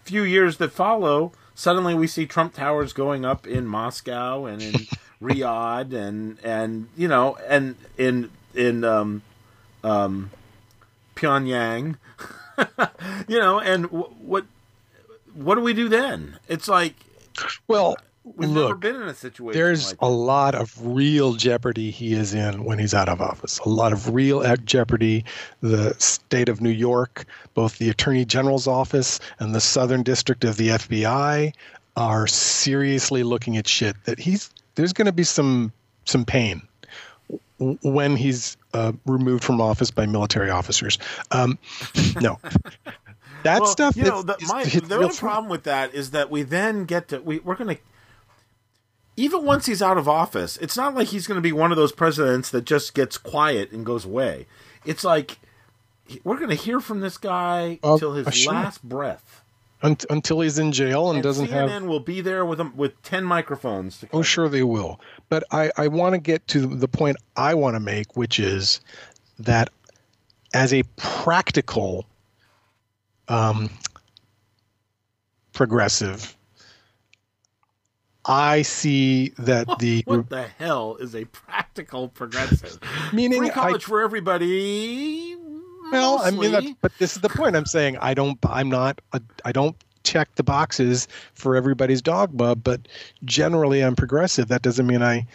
few 0.04 0.24
years 0.24 0.58
that 0.58 0.72
follow, 0.72 1.32
suddenly 1.56 1.94
we 1.94 2.08
see 2.08 2.26
Trump 2.26 2.54
towers 2.54 2.94
going 2.94 3.26
up 3.26 3.48
in 3.48 3.66
Moscow 3.66 4.46
and 4.46 4.62
in 4.62 4.74
Riyadh 5.22 5.94
and 5.94 6.38
and 6.44 6.90
you 6.98 7.08
know 7.08 7.38
and 7.48 7.76
in 7.98 8.30
in 8.54 8.84
um, 8.84 9.22
um, 9.84 10.32
Pyongyang, 11.16 11.98
you 13.28 13.40
know, 13.40 13.60
and 13.60 13.84
w- 13.86 14.14
what 14.20 14.46
what 15.34 15.56
do 15.56 15.62
we 15.62 15.74
do 15.74 15.90
then? 15.90 16.38
It's 16.48 16.68
like, 16.68 16.96
well, 17.68 17.98
we've 18.24 18.50
look, 18.50 18.70
never 18.70 18.76
been 18.76 18.96
in 18.96 19.08
a 19.08 19.14
situation. 19.14 19.60
There's 19.60 19.92
like 19.92 20.02
a 20.02 20.10
lot 20.10 20.56
of 20.56 20.74
real 20.86 21.34
jeopardy 21.34 21.92
he 21.92 22.14
is 22.14 22.34
in 22.34 22.64
when 22.64 22.80
he's 22.80 22.94
out 22.94 23.10
of 23.10 23.22
office. 23.22 23.60
A 23.60 23.70
lot 23.70 23.94
of 23.94 24.14
real 24.14 24.44
jeopardy. 24.58 25.26
The 25.62 25.94
state 26.00 26.50
of 26.50 26.62
New 26.62 26.70
York, 26.70 27.26
both 27.54 27.78
the 27.78 27.90
Attorney 27.90 28.26
General's 28.26 28.68
office 28.68 29.20
and 29.40 29.54
the 29.54 29.62
Southern 29.62 30.04
District 30.04 30.44
of 30.44 30.58
the 30.58 30.70
FBI, 30.70 31.54
are 31.96 32.28
seriously 32.28 33.24
looking 33.24 33.58
at 33.58 33.68
shit 33.68 33.96
that 34.06 34.20
he's. 34.20 34.50
There's 34.76 34.94
going 34.94 35.06
to 35.06 35.14
be 35.14 35.24
some 35.24 35.72
some 36.06 36.26
pain 36.26 36.62
when 37.60 38.16
he's 38.16 38.58
uh, 38.74 38.94
removed 39.06 39.44
from 39.44 39.62
office 39.62 39.92
by 39.92 40.06
military 40.06 40.50
officers. 40.50 40.98
Um, 41.32 41.60
no, 42.20 42.40
that 43.44 43.62
well, 43.62 43.66
stuff. 43.66 43.96
You 43.96 44.04
know, 44.04 44.22
the, 44.24 44.38
my, 44.48 44.64
the 44.64 44.96
only 44.96 45.16
problem 45.16 45.50
with 45.50 45.64
that 45.64 45.94
is 45.94 46.12
that 46.12 46.32
we 46.32 46.44
then 46.44 46.86
get 46.86 47.10
to 47.10 47.22
we, 47.22 47.40
we're 47.40 47.56
going 47.56 47.76
to 47.76 47.82
even 49.16 49.46
once 49.46 49.66
he's 49.66 49.82
out 49.82 49.98
of 49.98 50.08
office, 50.08 50.58
it's 50.58 50.76
not 50.76 50.96
like 50.96 51.10
he's 51.10 51.28
going 51.28 51.38
to 51.38 51.42
be 51.42 51.52
one 51.52 51.72
of 51.72 51.78
those 51.78 51.92
presidents 51.92 52.50
that 52.50 52.66
just 52.66 52.94
gets 52.94 53.18
quiet 53.18 53.72
and 53.72 53.86
goes 53.86 54.06
away. 54.06 54.48
It's 54.86 55.04
like 55.04 55.38
we're 56.24 56.38
going 56.38 56.50
to 56.50 56.56
hear 56.56 56.80
from 56.80 57.00
this 57.02 57.18
guy 57.18 57.80
uh, 57.84 57.94
until 57.94 58.14
his 58.14 58.34
sure. 58.34 58.54
last 58.54 58.84
breath. 58.84 59.42
Unt- 59.82 60.06
until 60.10 60.40
he's 60.40 60.58
in 60.60 60.72
jail 60.72 61.10
and, 61.10 61.18
And 61.18 61.24
doesn't 61.24 61.48
CNN 61.48 61.70
have 61.70 61.84
will 61.84 62.00
be 62.00 62.22
there 62.22 62.46
with 62.46 62.60
him 62.60 62.76
with 62.76 63.02
ten 63.04 63.26
microphones. 63.26 64.00
To 64.00 64.08
Oh, 64.14 64.22
sure 64.22 64.48
they 64.48 64.64
will. 64.64 65.00
But 65.30 65.44
I, 65.52 65.72
I 65.78 65.90
want 65.90 66.14
to 66.14 66.20
get 66.20 66.48
to 66.50 66.66
the 66.66 66.88
point 66.88 67.18
I 67.36 67.54
want 67.54 67.76
to 67.76 67.82
make, 67.82 68.16
which 68.16 68.40
is 68.40 68.80
that 69.40 69.70
as 70.54 70.74
a 70.74 70.84
practical 70.96 72.06
um, 73.28 73.70
progressive, 75.52 76.36
I 78.26 78.62
see 78.62 79.30
that 79.38 79.68
the 79.80 80.04
What 80.06 80.30
the 80.30 80.44
hell 80.44 80.96
is 80.98 81.16
a 81.16 81.26
practical 81.26 82.08
progressive? 82.10 82.80
meaning 83.14 83.40
Free 83.40 83.50
I, 83.50 83.54
college 83.54 83.84
for 83.84 84.02
everybody. 84.02 85.36
well, 85.92 86.20
I 86.20 86.32
mean, 86.32 86.52
that's, 86.52 86.68
but 86.82 86.92
this 87.00 87.16
is 87.16 87.22
the 87.22 87.30
point. 87.30 87.56
I'm 87.56 87.66
saying 87.66 87.98
I 87.98 88.14
don't. 88.14 88.38
I'm 88.48 88.70
not. 88.70 89.02
A, 89.14 89.22
I 89.46 89.52
don't 89.52 89.76
check 90.04 90.34
the 90.36 90.44
boxes 90.44 91.08
for 91.34 91.56
everybody's 91.56 92.02
dogma, 92.02 92.56
but 92.56 92.88
generally 93.24 93.82
I'm 93.82 93.96
progressive. 93.96 94.48
That 94.50 94.62
doesn't 94.62 94.86
mean 94.88 95.02
I 95.02 95.26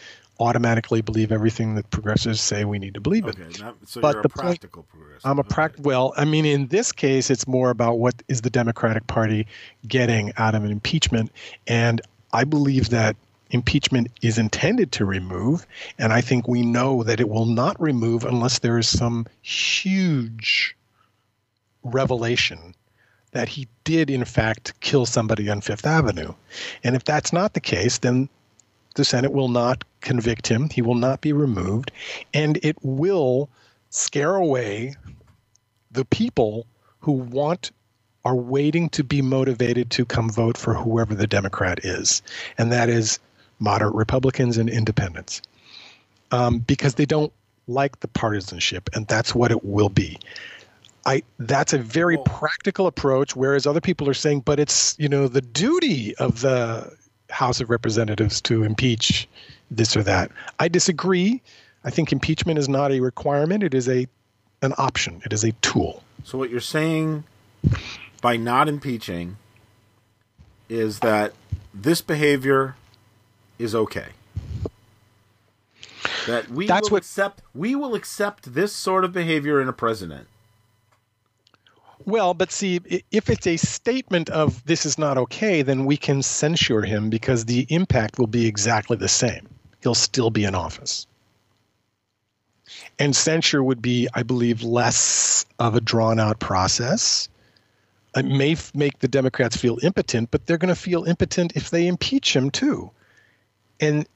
automatically 0.40 1.00
believe 1.00 1.32
everything 1.32 1.74
that 1.74 1.88
progressives 1.90 2.40
say 2.40 2.64
we 2.64 2.78
need 2.78 2.94
to 2.94 3.00
believe 3.00 3.26
in. 3.26 3.34
Not, 3.60 3.76
so 3.86 4.00
But 4.00 4.14
you're 4.14 4.22
the 4.22 4.26
a 4.26 4.30
point- 4.30 4.46
practical 4.46 4.82
progressive. 4.84 5.22
I'm 5.24 5.38
a 5.38 5.40
okay. 5.40 5.48
pract. 5.54 5.80
Well, 5.80 6.14
I 6.16 6.24
mean, 6.24 6.44
in 6.46 6.68
this 6.68 6.92
case, 6.92 7.28
it's 7.30 7.48
more 7.48 7.70
about 7.70 7.98
what 7.98 8.22
is 8.28 8.42
the 8.42 8.50
Democratic 8.50 9.06
Party 9.08 9.46
getting 9.86 10.32
out 10.36 10.54
of 10.54 10.64
an 10.64 10.70
impeachment, 10.70 11.32
and 11.66 12.00
I 12.32 12.44
believe 12.44 12.90
that 12.90 13.16
impeachment 13.50 14.08
is 14.20 14.38
intended 14.38 14.92
to 14.92 15.04
remove, 15.04 15.66
and 15.98 16.12
I 16.12 16.20
think 16.20 16.46
we 16.46 16.62
know 16.62 17.02
that 17.02 17.20
it 17.20 17.28
will 17.28 17.46
not 17.46 17.80
remove 17.80 18.24
unless 18.24 18.58
there 18.58 18.78
is 18.78 18.88
some 18.88 19.26
huge 19.42 20.76
revelation 21.82 22.74
that 23.32 23.48
he 23.48 23.68
did 23.84 24.10
in 24.10 24.24
fact 24.24 24.78
kill 24.80 25.06
somebody 25.06 25.48
on 25.48 25.60
Fifth 25.60 25.86
Avenue, 25.86 26.34
and 26.84 26.96
if 26.96 27.04
that's 27.04 27.32
not 27.32 27.54
the 27.54 27.60
case, 27.60 27.98
then 27.98 28.28
the 28.94 29.04
Senate 29.04 29.32
will 29.32 29.48
not 29.48 29.84
convict 30.00 30.48
him. 30.48 30.68
He 30.68 30.82
will 30.82 30.94
not 30.94 31.20
be 31.20 31.32
removed, 31.32 31.90
and 32.34 32.58
it 32.62 32.76
will 32.82 33.48
scare 33.90 34.34
away 34.34 34.94
the 35.90 36.04
people 36.04 36.66
who 37.00 37.12
want 37.12 37.70
are 38.24 38.34
waiting 38.34 38.88
to 38.90 39.04
be 39.04 39.22
motivated 39.22 39.90
to 39.90 40.04
come 40.04 40.30
vote 40.30 40.56
for 40.56 40.74
whoever 40.74 41.14
the 41.14 41.26
Democrat 41.26 41.84
is, 41.84 42.22
and 42.58 42.72
that 42.72 42.88
is 42.88 43.18
moderate 43.58 43.94
Republicans 43.94 44.58
and 44.58 44.68
independents, 44.68 45.42
um, 46.30 46.58
because 46.58 46.94
they 46.94 47.06
don't 47.06 47.32
like 47.66 48.00
the 48.00 48.08
partisanship, 48.08 48.88
and 48.94 49.06
that's 49.06 49.34
what 49.34 49.50
it 49.50 49.64
will 49.64 49.88
be. 49.88 50.18
I 51.06 51.22
that's 51.38 51.72
a 51.72 51.78
very 51.78 52.16
Well- 52.16 52.24
practical 52.24 52.86
approach, 52.86 53.36
whereas 53.36 53.66
other 53.66 53.80
people 53.80 54.08
are 54.08 54.14
saying, 54.14 54.40
but 54.40 54.58
it's 54.58 54.94
you 54.98 55.08
know 55.08 55.28
the 55.28 55.40
duty 55.40 56.14
of 56.16 56.40
the 56.40 56.92
House 57.30 57.60
of 57.60 57.70
Representatives 57.70 58.40
to 58.42 58.64
impeach 58.64 59.28
this 59.70 59.96
or 59.96 60.02
that. 60.02 60.30
I 60.58 60.68
disagree. 60.68 61.40
I 61.84 61.90
think 61.90 62.12
impeachment 62.12 62.58
is 62.58 62.68
not 62.68 62.90
a 62.90 63.00
requirement; 63.00 63.62
it 63.62 63.74
is 63.74 63.88
a 63.88 64.06
an 64.60 64.74
option. 64.76 65.22
It 65.24 65.32
is 65.32 65.44
a 65.44 65.52
tool. 65.52 66.02
So 66.24 66.36
what 66.36 66.50
you're 66.50 66.60
saying 66.60 67.24
by 68.20 68.36
not 68.36 68.68
impeaching 68.68 69.36
is 70.68 71.00
that 71.00 71.32
this 71.72 72.02
behavior 72.02 72.76
is 73.58 73.74
okay. 73.74 74.08
That 76.26 76.50
we 76.50 76.66
That's 76.66 76.90
will 76.90 76.96
what- 76.96 77.02
accept 77.02 77.42
we 77.54 77.74
will 77.74 77.94
accept 77.94 78.54
this 78.54 78.74
sort 78.74 79.04
of 79.04 79.12
behavior 79.12 79.60
in 79.60 79.68
a 79.68 79.72
president. 79.72 80.28
Well, 82.04 82.32
but 82.32 82.52
see, 82.52 82.80
if 83.10 83.28
it's 83.28 83.46
a 83.46 83.56
statement 83.56 84.30
of 84.30 84.64
this 84.64 84.86
is 84.86 84.98
not 84.98 85.18
okay, 85.18 85.62
then 85.62 85.84
we 85.84 85.96
can 85.96 86.22
censure 86.22 86.82
him 86.82 87.10
because 87.10 87.44
the 87.44 87.66
impact 87.68 88.18
will 88.18 88.28
be 88.28 88.46
exactly 88.46 88.96
the 88.96 89.08
same. 89.08 89.46
He'll 89.82 89.94
still 89.94 90.30
be 90.30 90.44
in 90.44 90.54
office. 90.54 91.06
And 92.98 93.14
censure 93.14 93.62
would 93.62 93.82
be, 93.82 94.08
I 94.14 94.22
believe, 94.22 94.62
less 94.62 95.44
of 95.58 95.74
a 95.74 95.80
drawn 95.80 96.18
out 96.18 96.38
process. 96.38 97.28
It 98.16 98.24
may 98.24 98.52
f- 98.52 98.74
make 98.74 98.98
the 98.98 99.08
Democrats 99.08 99.56
feel 99.56 99.78
impotent, 99.82 100.30
but 100.30 100.46
they're 100.46 100.58
going 100.58 100.74
to 100.74 100.80
feel 100.80 101.04
impotent 101.04 101.52
if 101.56 101.70
they 101.70 101.86
impeach 101.86 102.34
him 102.34 102.50
too. 102.50 102.90
And, 103.80 104.06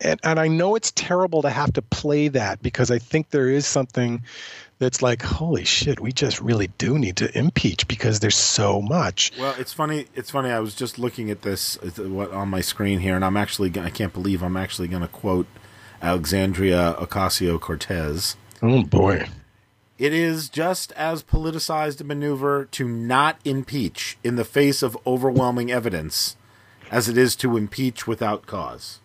and 0.00 0.20
and 0.22 0.38
I 0.38 0.48
know 0.48 0.74
it's 0.74 0.92
terrible 0.92 1.42
to 1.42 1.50
have 1.50 1.72
to 1.74 1.82
play 1.82 2.28
that 2.28 2.62
because 2.62 2.90
I 2.90 2.98
think 2.98 3.30
there 3.30 3.48
is 3.48 3.66
something 3.66 4.22
that's 4.78 5.02
like, 5.02 5.22
holy 5.22 5.64
shit, 5.64 5.98
we 5.98 6.12
just 6.12 6.40
really 6.40 6.68
do 6.78 6.98
need 6.98 7.16
to 7.16 7.36
impeach 7.36 7.88
because 7.88 8.20
there's 8.20 8.36
so 8.36 8.80
much. 8.80 9.32
Well, 9.38 9.54
it's 9.58 9.72
funny. 9.72 10.06
It's 10.14 10.30
funny. 10.30 10.50
I 10.50 10.60
was 10.60 10.74
just 10.74 10.98
looking 10.98 11.30
at 11.30 11.42
this 11.42 11.76
uh, 11.78 12.08
what 12.08 12.32
on 12.32 12.48
my 12.48 12.60
screen 12.60 13.00
here, 13.00 13.16
and 13.16 13.24
I'm 13.24 13.36
actually. 13.36 13.72
I 13.80 13.90
can't 13.90 14.12
believe 14.12 14.42
I'm 14.42 14.56
actually 14.56 14.88
going 14.88 15.02
to 15.02 15.08
quote 15.08 15.46
Alexandria 16.02 16.94
Ocasio 16.98 17.60
Cortez. 17.60 18.36
Oh 18.62 18.82
boy. 18.84 19.28
It 19.98 20.12
is 20.12 20.48
just 20.48 20.92
as 20.92 21.24
politicized 21.24 22.00
a 22.00 22.04
maneuver 22.04 22.64
to 22.66 22.88
not 22.88 23.38
impeach 23.44 24.16
in 24.22 24.36
the 24.36 24.44
face 24.44 24.82
of 24.82 24.96
overwhelming 25.06 25.72
evidence 25.72 26.36
as 26.90 27.08
it 27.08 27.18
is 27.18 27.34
to 27.36 27.56
impeach 27.56 28.06
without 28.06 28.46
cause. 28.46 29.00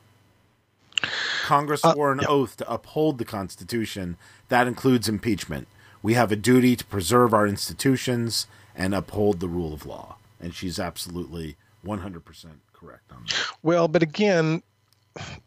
Congress 1.43 1.83
Uh, 1.83 1.93
swore 1.93 2.11
an 2.11 2.21
oath 2.27 2.55
to 2.57 2.71
uphold 2.71 3.17
the 3.17 3.25
Constitution. 3.25 4.17
That 4.49 4.67
includes 4.67 5.09
impeachment. 5.09 5.67
We 6.01 6.13
have 6.13 6.31
a 6.31 6.35
duty 6.35 6.75
to 6.75 6.85
preserve 6.85 7.33
our 7.33 7.47
institutions 7.47 8.47
and 8.75 8.93
uphold 8.93 9.39
the 9.39 9.47
rule 9.47 9.73
of 9.73 9.85
law. 9.85 10.17
And 10.39 10.53
she's 10.53 10.79
absolutely 10.79 11.57
100% 11.85 12.59
correct 12.71 13.11
on 13.11 13.23
that. 13.25 13.35
Well, 13.63 13.87
but 13.87 14.03
again, 14.03 14.61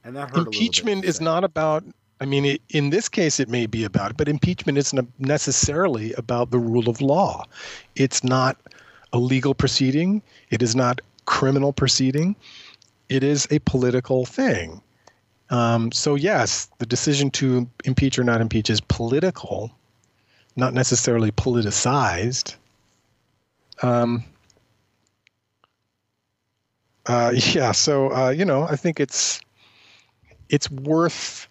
And 0.04 0.16
that 0.16 0.30
hurt 0.30 0.38
a 0.38 0.44
bit 0.44 0.46
impeachment 0.54 1.04
is 1.04 1.20
not 1.20 1.44
about 1.44 1.85
i 2.20 2.24
mean 2.24 2.44
it, 2.44 2.62
in 2.70 2.90
this 2.90 3.09
case 3.09 3.40
it 3.40 3.48
may 3.48 3.66
be 3.66 3.85
about 3.85 4.11
it 4.11 4.16
but 4.16 4.29
impeachment 4.29 4.79
isn't 4.79 5.09
necessarily 5.18 6.12
about 6.14 6.50
the 6.50 6.59
rule 6.59 6.88
of 6.88 7.00
law. 7.00 7.44
It's 7.94 8.22
not 8.24 8.57
a 9.12 9.18
legal 9.18 9.55
proceeding. 9.55 10.22
It 10.50 10.62
is 10.62 10.74
not 10.74 11.00
criminal 11.24 11.72
proceeding. 11.72 12.37
It 13.09 13.22
is 13.22 13.46
a 13.50 13.61
political 13.61 14.26
thing. 14.26 14.83
Um, 15.50 15.92
so 15.92 16.14
yes 16.14 16.68
the 16.79 16.87
decision 16.87 17.31
to 17.33 17.68
impeach 17.85 18.18
or 18.18 18.24
not 18.24 18.40
impeach 18.40 18.70
is 18.70 18.81
political 18.81 19.70
not 20.57 20.72
necessarily 20.72 21.31
politicized. 21.33 22.57
Um, 23.83 24.24
uh, 27.05 27.33
yeah 27.35 27.72
so 27.72 28.12
uh, 28.12 28.31
you 28.31 28.44
know 28.44 28.62
i 28.62 28.76
think 28.76 29.00
it's 29.00 29.40
it's 30.48 30.70
worth 30.70 31.48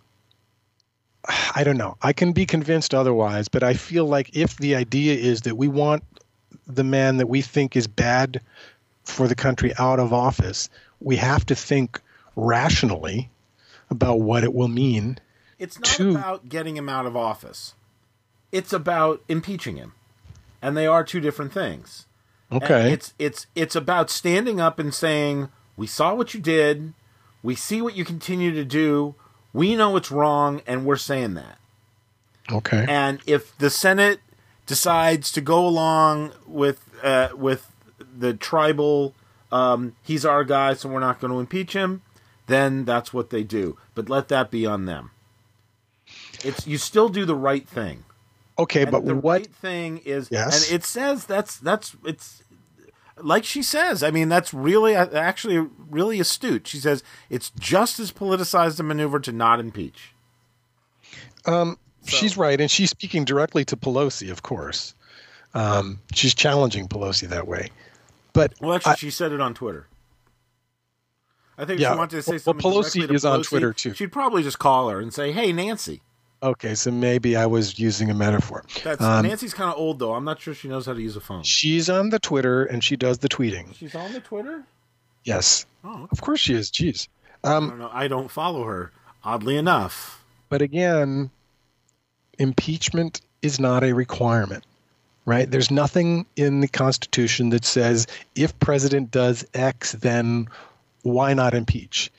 I 1.27 1.63
don't 1.63 1.77
know. 1.77 1.97
I 2.01 2.13
can 2.13 2.31
be 2.33 2.45
convinced 2.45 2.93
otherwise, 2.93 3.47
but 3.47 3.63
I 3.63 3.73
feel 3.73 4.05
like 4.05 4.35
if 4.35 4.57
the 4.57 4.75
idea 4.75 5.15
is 5.15 5.41
that 5.41 5.55
we 5.55 5.67
want 5.67 6.03
the 6.67 6.83
man 6.83 7.17
that 7.17 7.27
we 7.27 7.41
think 7.41 7.75
is 7.75 7.87
bad 7.87 8.41
for 9.03 9.27
the 9.27 9.35
country 9.35 9.73
out 9.77 9.99
of 9.99 10.13
office, 10.13 10.69
we 10.99 11.15
have 11.17 11.45
to 11.47 11.55
think 11.55 12.01
rationally 12.35 13.29
about 13.89 14.21
what 14.21 14.43
it 14.43 14.53
will 14.53 14.67
mean. 14.67 15.17
It's 15.59 15.79
not 15.79 15.85
to- 15.97 16.11
about 16.11 16.49
getting 16.49 16.75
him 16.75 16.89
out 16.89 17.05
of 17.05 17.15
office. 17.15 17.75
It's 18.51 18.73
about 18.73 19.21
impeaching 19.27 19.77
him. 19.77 19.93
And 20.61 20.75
they 20.75 20.87
are 20.87 21.03
two 21.03 21.19
different 21.19 21.53
things. 21.53 22.05
And 22.49 22.63
Okay. 22.63 22.91
It's 22.91 23.13
it's 23.19 23.47
it's 23.55 23.75
about 23.75 24.09
standing 24.09 24.59
up 24.59 24.79
and 24.79 24.93
saying, 24.93 25.49
"We 25.75 25.87
saw 25.87 26.13
what 26.13 26.33
you 26.33 26.39
did. 26.39 26.93
We 27.43 27.55
see 27.55 27.81
what 27.81 27.95
you 27.95 28.05
continue 28.05 28.51
to 28.53 28.63
do. 28.65 29.15
We 29.55 29.75
know 29.75 29.95
it's 29.95 30.11
wrong 30.11 30.61
and 30.67 30.85
we're 30.85 30.97
saying 30.97 31.33
that." 31.35 31.57
Okay. 32.51 32.85
And 32.87 33.19
if 33.25 33.57
the 33.57 33.69
Senate 33.69 34.19
decides 34.65 35.31
to 35.31 35.41
go 35.41 35.65
along 35.65 36.33
with 36.45 36.79
uh, 37.03 37.29
with 37.35 37.71
the 38.17 38.33
tribal, 38.33 39.15
um, 39.51 39.95
he's 40.03 40.25
our 40.25 40.43
guy, 40.43 40.73
so 40.73 40.89
we're 40.89 40.99
not 40.99 41.19
going 41.19 41.31
to 41.31 41.39
impeach 41.39 41.73
him, 41.73 42.01
then 42.47 42.85
that's 42.85 43.13
what 43.13 43.29
they 43.29 43.43
do. 43.43 43.77
But 43.95 44.09
let 44.09 44.27
that 44.27 44.51
be 44.51 44.65
on 44.65 44.85
them. 44.85 45.11
It's 46.43 46.67
you 46.67 46.77
still 46.77 47.09
do 47.09 47.25
the 47.25 47.35
right 47.35 47.67
thing. 47.67 48.03
Okay, 48.57 48.83
And 48.83 48.91
but 48.91 49.05
the 49.05 49.15
what 49.15 49.39
right 49.41 49.53
thing 49.53 49.97
is, 50.05 50.29
Yes. 50.31 50.69
and 50.69 50.75
it 50.75 50.83
says 50.85 51.25
that's 51.25 51.57
that's 51.57 51.95
it's 52.05 52.43
like 53.21 53.43
she 53.45 53.63
says. 53.63 54.03
I 54.03 54.11
mean, 54.11 54.29
that's 54.29 54.53
really 54.53 54.95
actually 54.95 55.57
really 55.89 56.19
astute. 56.19 56.67
She 56.67 56.77
says 56.77 57.03
it's 57.29 57.51
just 57.59 57.99
as 57.99 58.11
politicized 58.11 58.79
a 58.79 58.83
maneuver 58.83 59.19
to 59.21 59.31
not 59.31 59.59
impeach. 59.59 60.11
um 61.45 61.77
So- 62.07 62.17
she's 62.17 62.37
right 62.37 62.59
and 62.61 62.69
she's 62.69 62.89
speaking 62.89 63.25
directly 63.25 63.65
to 63.65 63.75
Pelosi, 63.77 64.29
of 64.31 64.43
course. 64.43 64.93
Um, 65.53 65.99
she's 66.13 66.33
challenging 66.35 66.87
Pelosi 66.87 67.27
that 67.29 67.47
way. 67.47 67.69
But 68.33 68.53
Well, 68.59 68.73
actually, 68.75 68.91
I- 68.91 68.95
she 68.95 69.09
said 69.09 69.31
it 69.31 69.39
on 69.39 69.53
Twitter. 69.53 69.87
I 71.57 71.63
think 71.63 71.79
Yeah, 71.79 71.93
she 71.93 71.97
wanted 71.97 72.17
to 72.17 72.21
say 72.21 72.31
well, 72.33 72.39
something. 72.39 72.71
Pelosi 72.71 72.83
directly 72.93 73.07
to 73.07 73.13
is 73.13 73.25
on 73.25 73.39
Pelosi, 73.39 73.47
Twitter, 73.47 73.73
too. 73.73 73.93
She'd 73.93 74.11
probably 74.11 74.43
just 74.43 74.59
call 74.59 74.89
her 74.89 74.99
and 74.99 75.13
say, 75.13 75.31
"Hey, 75.31 75.53
Nancy." 75.53 76.01
Okay, 76.45 76.75
so 76.75 76.91
maybe 76.91 77.35
I 77.35 77.45
was 77.45 77.77
using 77.79 78.09
a 78.09 78.13
metaphor. 78.13 78.63
That's 78.83 79.01
Um, 79.01 79.25
Nancy's 79.25 79.53
kind 79.53 79.71
of 79.71 79.77
old 79.77 79.99
though. 79.99 80.13
I'm 80.13 80.23
not 80.25 80.39
sure 80.39 80.53
she 80.53 80.67
knows 80.67 80.85
how 80.85 80.93
to 80.93 81.01
use 81.01 81.15
a 81.15 81.21
phone. 81.21 81.43
She's 81.43 81.89
on 81.89 82.09
the 82.09 82.19
Twitter 82.19 82.63
and 82.65 82.83
she 82.83 82.95
does 82.95 83.17
the 83.19 83.29
tweeting. 83.29 83.75
She's 83.75 83.95
on 83.95 84.13
the 84.13 84.19
Twitter. 84.21 84.63
Yes. 85.23 85.65
Oh, 85.83 86.07
Of 86.11 86.21
course 86.21 86.39
she 86.39 86.53
is. 86.53 86.69
Jeez. 86.71 87.07
I 87.43 87.53
Um, 87.55 87.69
don't 87.69 87.79
know. 87.79 87.89
I 87.93 88.07
don't 88.07 88.29
follow 88.31 88.63
her. 88.65 88.91
Oddly 89.23 89.57
enough. 89.57 90.23
but 90.49 90.61
again, 90.61 91.31
impeachment 92.37 93.21
is 93.41 93.59
not 93.59 93.83
a 93.83 93.93
requirement, 93.93 94.63
right? 95.25 95.49
There's 95.49 95.71
nothing 95.71 96.25
in 96.35 96.61
the 96.61 96.67
Constitution 96.67 97.49
that 97.49 97.65
says 97.65 98.07
if 98.35 98.57
president 98.59 99.11
does 99.11 99.45
X, 99.53 99.93
then 99.93 100.47
why 101.03 101.33
not 101.33 101.53
impeach? 101.53 102.11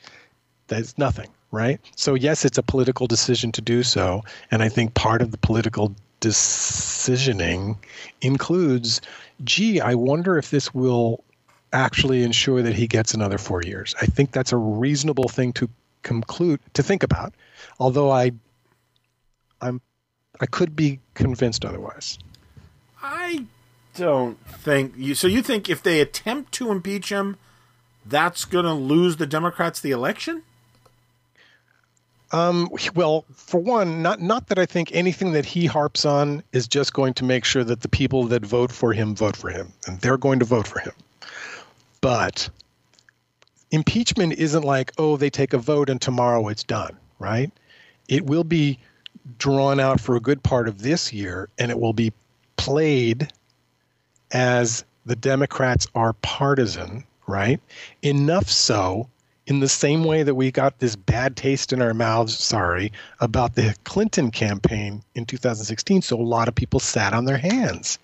There's 0.67 0.97
nothing, 0.97 1.29
right? 1.51 1.79
So, 1.95 2.13
yes, 2.13 2.45
it's 2.45 2.57
a 2.57 2.63
political 2.63 3.07
decision 3.07 3.51
to 3.53 3.61
do 3.61 3.83
so. 3.83 4.23
And 4.51 4.61
I 4.61 4.69
think 4.69 4.93
part 4.93 5.21
of 5.21 5.31
the 5.31 5.37
political 5.37 5.95
decisioning 6.21 7.77
includes 8.21 9.01
gee, 9.43 9.79
I 9.79 9.95
wonder 9.95 10.37
if 10.37 10.49
this 10.49 10.73
will 10.73 11.23
actually 11.71 12.23
ensure 12.23 12.61
that 12.61 12.73
he 12.73 12.87
gets 12.87 13.13
another 13.13 13.37
four 13.37 13.61
years. 13.61 13.93
I 14.01 14.05
think 14.05 14.31
that's 14.31 14.51
a 14.51 14.57
reasonable 14.57 15.29
thing 15.29 15.53
to 15.53 15.69
conclude 16.01 16.59
to 16.73 16.83
think 16.83 17.03
about. 17.03 17.33
Although 17.79 18.11
I 18.11 18.31
I'm 19.61 19.81
I 20.39 20.45
could 20.45 20.75
be 20.75 20.99
convinced 21.13 21.65
otherwise. 21.65 22.17
I 23.01 23.45
don't 23.95 24.37
think 24.47 24.93
you. 24.95 25.15
So 25.15 25.27
you 25.27 25.41
think 25.41 25.69
if 25.69 25.83
they 25.83 25.99
attempt 25.99 26.51
to 26.53 26.71
impeach 26.71 27.09
him, 27.09 27.37
that's 28.05 28.45
going 28.45 28.65
to 28.65 28.73
lose 28.73 29.17
the 29.17 29.27
Democrats 29.27 29.79
the 29.79 29.91
election? 29.91 30.43
Um, 32.31 32.69
well, 32.93 33.23
for 33.33 33.59
one, 33.59 34.01
not 34.01 34.21
not 34.21 34.47
that 34.47 34.59
I 34.59 34.65
think 34.65 34.91
anything 34.93 35.31
that 35.31 35.45
he 35.45 35.65
harps 35.65 36.05
on 36.05 36.43
is 36.51 36.67
just 36.67 36.93
going 36.93 37.13
to 37.15 37.23
make 37.23 37.45
sure 37.45 37.63
that 37.63 37.81
the 37.81 37.87
people 37.87 38.25
that 38.25 38.45
vote 38.45 38.71
for 38.71 38.91
him 38.91 39.15
vote 39.15 39.37
for 39.37 39.49
him, 39.49 39.71
and 39.87 39.99
they're 40.01 40.17
going 40.17 40.39
to 40.39 40.45
vote 40.45 40.67
for 40.67 40.79
him. 40.79 40.91
But 42.01 42.49
impeachment 43.71 44.33
isn't 44.33 44.63
like, 44.63 44.91
oh, 44.97 45.17
they 45.17 45.29
take 45.29 45.53
a 45.53 45.57
vote 45.57 45.89
and 45.89 46.01
tomorrow 46.01 46.47
it's 46.47 46.63
done, 46.63 46.97
right? 47.19 47.51
It 48.07 48.25
will 48.25 48.43
be 48.43 48.79
drawn 49.39 49.79
out 49.79 49.99
for 49.99 50.15
a 50.15 50.21
good 50.21 50.41
part 50.43 50.67
of 50.67 50.81
this 50.81 51.11
year, 51.11 51.49
and 51.57 51.71
it 51.71 51.79
will 51.79 51.93
be 51.93 52.13
played 52.55 53.31
as 54.31 54.83
the 55.05 55.15
Democrats 55.15 55.87
are 55.95 56.13
partisan, 56.13 57.03
right? 57.27 57.59
Enough 58.01 58.49
so, 58.49 59.09
in 59.47 59.61
the 59.61 59.69
same 59.69 60.03
way 60.03 60.23
that 60.23 60.35
we 60.35 60.51
got 60.51 60.79
this 60.79 60.95
bad 60.95 61.35
taste 61.37 61.71
in 61.73 61.81
our 61.81 61.93
mouths, 61.93 62.37
sorry, 62.37 62.91
about 63.21 63.55
the 63.55 63.75
Clinton 63.85 64.29
campaign 64.29 65.01
in 65.15 65.25
2016. 65.25 66.01
So 66.01 66.19
a 66.19 66.21
lot 66.21 66.47
of 66.49 66.55
people 66.55 66.79
sat 66.81 67.13
on 67.13 67.25
their 67.25 67.37
hands. 67.37 67.97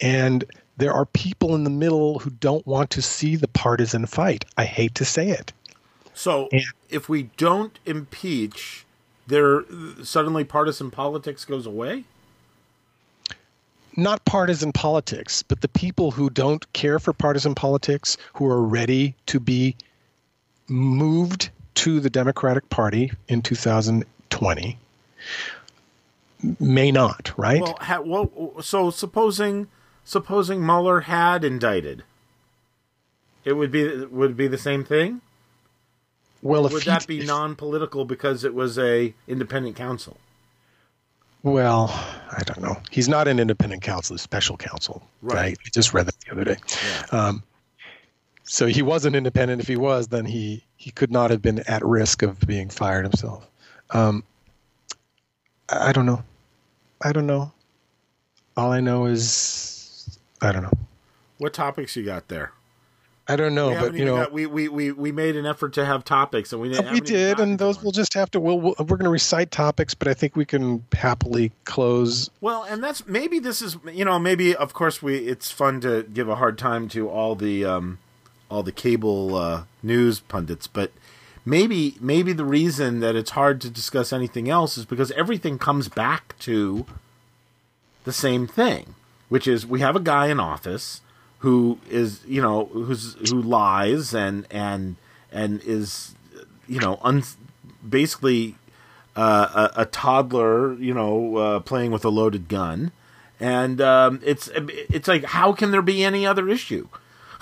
And 0.00 0.44
there 0.76 0.92
are 0.92 1.06
people 1.06 1.54
in 1.54 1.62
the 1.62 1.70
middle 1.70 2.18
who 2.18 2.30
don't 2.30 2.66
want 2.66 2.90
to 2.90 3.02
see 3.02 3.36
the 3.36 3.46
partisan 3.48 4.06
fight. 4.06 4.44
I 4.56 4.64
hate 4.64 4.94
to 4.96 5.04
say 5.04 5.30
it. 5.30 5.52
So 6.12 6.48
Yeah. 6.52 6.60
if 6.90 7.08
we 7.08 7.24
don't 7.36 7.78
impeach, 7.86 8.84
there 9.26 9.64
suddenly 10.02 10.44
partisan 10.44 10.90
politics 10.90 11.44
goes 11.44 11.66
away. 11.66 12.04
not 13.96 14.24
partisan 14.24 14.72
politics, 14.72 15.44
but 15.44 15.60
the 15.60 15.68
people 15.68 16.10
who 16.10 16.28
don't 16.28 16.72
care 16.72 16.98
for 16.98 17.12
partisan 17.12 17.54
politics, 17.54 18.16
who 18.34 18.44
are 18.44 18.60
ready 18.60 19.14
to 19.26 19.38
be 19.38 19.76
moved 20.68 21.50
to 21.74 22.00
the 22.00 22.10
Democratic 22.10 22.68
Party 22.70 23.12
in 23.28 23.42
2020, 23.42 24.78
may 26.60 26.90
not, 26.92 27.32
right? 27.36 27.60
Well, 27.62 27.78
ha, 27.80 28.00
well, 28.00 28.54
so 28.62 28.90
supposing 28.90 29.68
supposing 30.04 30.64
Mueller 30.64 31.00
had 31.00 31.44
indicted, 31.44 32.04
it 33.44 33.54
would 33.54 33.70
be 33.70 34.04
would 34.06 34.36
be 34.36 34.46
the 34.48 34.58
same 34.58 34.84
thing. 34.84 35.20
well, 36.42 36.66
if 36.66 36.72
Would 36.72 36.82
he- 36.84 36.90
that 36.90 37.06
be 37.06 37.24
non-political 37.24 38.04
because 38.04 38.44
it 38.44 38.54
was 38.54 38.78
a 38.78 39.14
independent 39.26 39.76
counsel? 39.76 40.18
Well, 41.42 41.88
I 42.30 42.42
don't 42.44 42.60
know. 42.62 42.80
He's 42.90 43.08
not 43.08 43.28
an 43.28 43.38
independent 43.38 43.82
counsel, 43.82 44.14
he's 44.14 44.22
special 44.22 44.56
counsel. 44.56 45.02
Right. 45.20 45.58
I 45.58 45.68
just 45.72 45.92
read 45.92 46.06
that 46.06 46.14
the 46.20 46.32
other 46.32 46.44
day. 46.44 46.56
Um, 47.12 47.42
so 48.44 48.66
he 48.66 48.82
wasn't 48.82 49.16
independent. 49.16 49.60
If 49.60 49.68
he 49.68 49.76
was, 49.76 50.08
then 50.08 50.24
he 50.24 50.64
he 50.76 50.90
could 50.90 51.10
not 51.10 51.30
have 51.30 51.42
been 51.42 51.60
at 51.60 51.84
risk 51.84 52.22
of 52.22 52.38
being 52.40 52.68
fired 52.70 53.04
himself. 53.04 53.48
Um, 53.90 54.22
I 55.68 55.92
don't 55.92 56.06
know. 56.06 56.22
I 57.02 57.12
don't 57.12 57.26
know. 57.26 57.52
All 58.56 58.70
I 58.70 58.80
know 58.80 59.06
is 59.06 60.18
I 60.40 60.52
don't 60.52 60.62
know. 60.62 60.72
What 61.38 61.52
topics 61.52 61.96
you 61.96 62.04
got 62.04 62.28
there? 62.28 62.52
I 63.26 63.36
don't 63.36 63.54
know, 63.54 63.70
we 63.70 63.74
but 63.76 63.94
you 63.94 64.04
know, 64.04 64.16
got- 64.16 64.32
we, 64.32 64.44
we 64.44 64.68
we 64.68 64.92
we 64.92 65.10
made 65.10 65.34
an 65.34 65.46
effort 65.46 65.72
to 65.74 65.84
have 65.86 66.04
topics, 66.04 66.52
and 66.52 66.60
we 66.60 66.68
didn't. 66.68 66.92
we 66.92 67.00
did, 67.00 67.40
and 67.40 67.58
those 67.58 67.82
we'll 67.82 67.90
just 67.90 68.12
have 68.12 68.30
to. 68.32 68.40
We'll, 68.40 68.60
we'll 68.60 68.74
we're 68.78 68.98
going 68.98 69.04
to 69.04 69.10
recite 69.10 69.50
topics, 69.50 69.94
but 69.94 70.08
I 70.08 70.12
think 70.14 70.36
we 70.36 70.44
can 70.44 70.84
happily 70.92 71.50
close. 71.64 72.28
Well, 72.42 72.64
and 72.64 72.84
that's 72.84 73.06
maybe 73.06 73.38
this 73.38 73.62
is 73.62 73.78
you 73.90 74.04
know 74.04 74.18
maybe 74.18 74.54
of 74.54 74.74
course 74.74 75.02
we 75.02 75.16
it's 75.16 75.50
fun 75.50 75.80
to 75.80 76.02
give 76.02 76.28
a 76.28 76.34
hard 76.34 76.58
time 76.58 76.86
to 76.90 77.08
all 77.08 77.34
the 77.34 77.64
um, 77.64 77.98
all 78.54 78.62
the 78.62 78.72
cable 78.72 79.34
uh, 79.34 79.64
news 79.82 80.20
pundits, 80.20 80.66
but 80.66 80.92
maybe 81.44 81.96
maybe 82.00 82.32
the 82.32 82.44
reason 82.44 83.00
that 83.00 83.16
it's 83.16 83.30
hard 83.30 83.60
to 83.60 83.68
discuss 83.68 84.12
anything 84.12 84.48
else 84.48 84.78
is 84.78 84.84
because 84.86 85.10
everything 85.12 85.58
comes 85.58 85.88
back 85.88 86.38
to 86.38 86.86
the 88.04 88.12
same 88.12 88.46
thing, 88.46 88.94
which 89.28 89.48
is 89.48 89.66
we 89.66 89.80
have 89.80 89.96
a 89.96 90.00
guy 90.00 90.28
in 90.28 90.38
office 90.38 91.00
who 91.38 91.78
is 91.90 92.20
you 92.26 92.40
know 92.40 92.66
who's 92.66 93.14
who 93.30 93.42
lies 93.42 94.14
and 94.14 94.46
and 94.50 94.96
and 95.32 95.60
is 95.64 96.14
you 96.68 96.78
know 96.78 96.98
un, 97.02 97.24
basically 97.86 98.54
uh, 99.16 99.68
a, 99.76 99.82
a 99.82 99.86
toddler, 99.86 100.74
you 100.74 100.94
know, 100.94 101.36
uh, 101.36 101.60
playing 101.60 101.90
with 101.90 102.04
a 102.04 102.08
loaded 102.08 102.48
gun, 102.48 102.92
and 103.40 103.80
um, 103.80 104.20
it's 104.24 104.48
it's 104.54 105.08
like 105.08 105.24
how 105.24 105.52
can 105.52 105.72
there 105.72 105.82
be 105.82 106.04
any 106.04 106.24
other 106.24 106.48
issue 106.48 106.88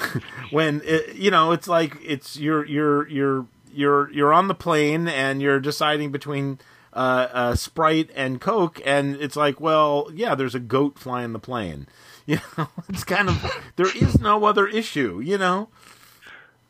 when 0.51 0.83
it, 0.85 1.17
you 1.17 1.31
know 1.31 1.53
it's 1.53 1.69
like 1.69 1.97
it's 2.05 2.37
you're 2.37 2.65
you're 2.67 3.09
you're 3.09 3.47
you're 3.73 4.11
you're 4.11 4.33
on 4.33 4.49
the 4.49 4.55
plane 4.55 5.09
and 5.09 5.41
you're 5.41 5.61
deciding 5.61 6.13
between 6.13 6.59
uh, 6.93 7.29
uh, 7.33 7.55
Sprite 7.55 8.11
and 8.15 8.41
Coke, 8.41 8.81
and 8.85 9.17
it's 9.17 9.37
like, 9.37 9.61
well, 9.61 10.11
yeah, 10.15 10.35
there's 10.35 10.55
a 10.55 10.61
goat 10.61 10.99
flying 10.99 11.33
the 11.33 11.39
plane. 11.39 11.87
You 12.25 12.39
know, 12.57 12.69
it's 12.89 13.03
kind 13.03 13.29
of 13.29 13.53
there 13.75 13.91
is 13.97 14.21
no 14.21 14.45
other 14.45 14.69
issue. 14.69 15.21
You 15.21 15.39
know, 15.39 15.69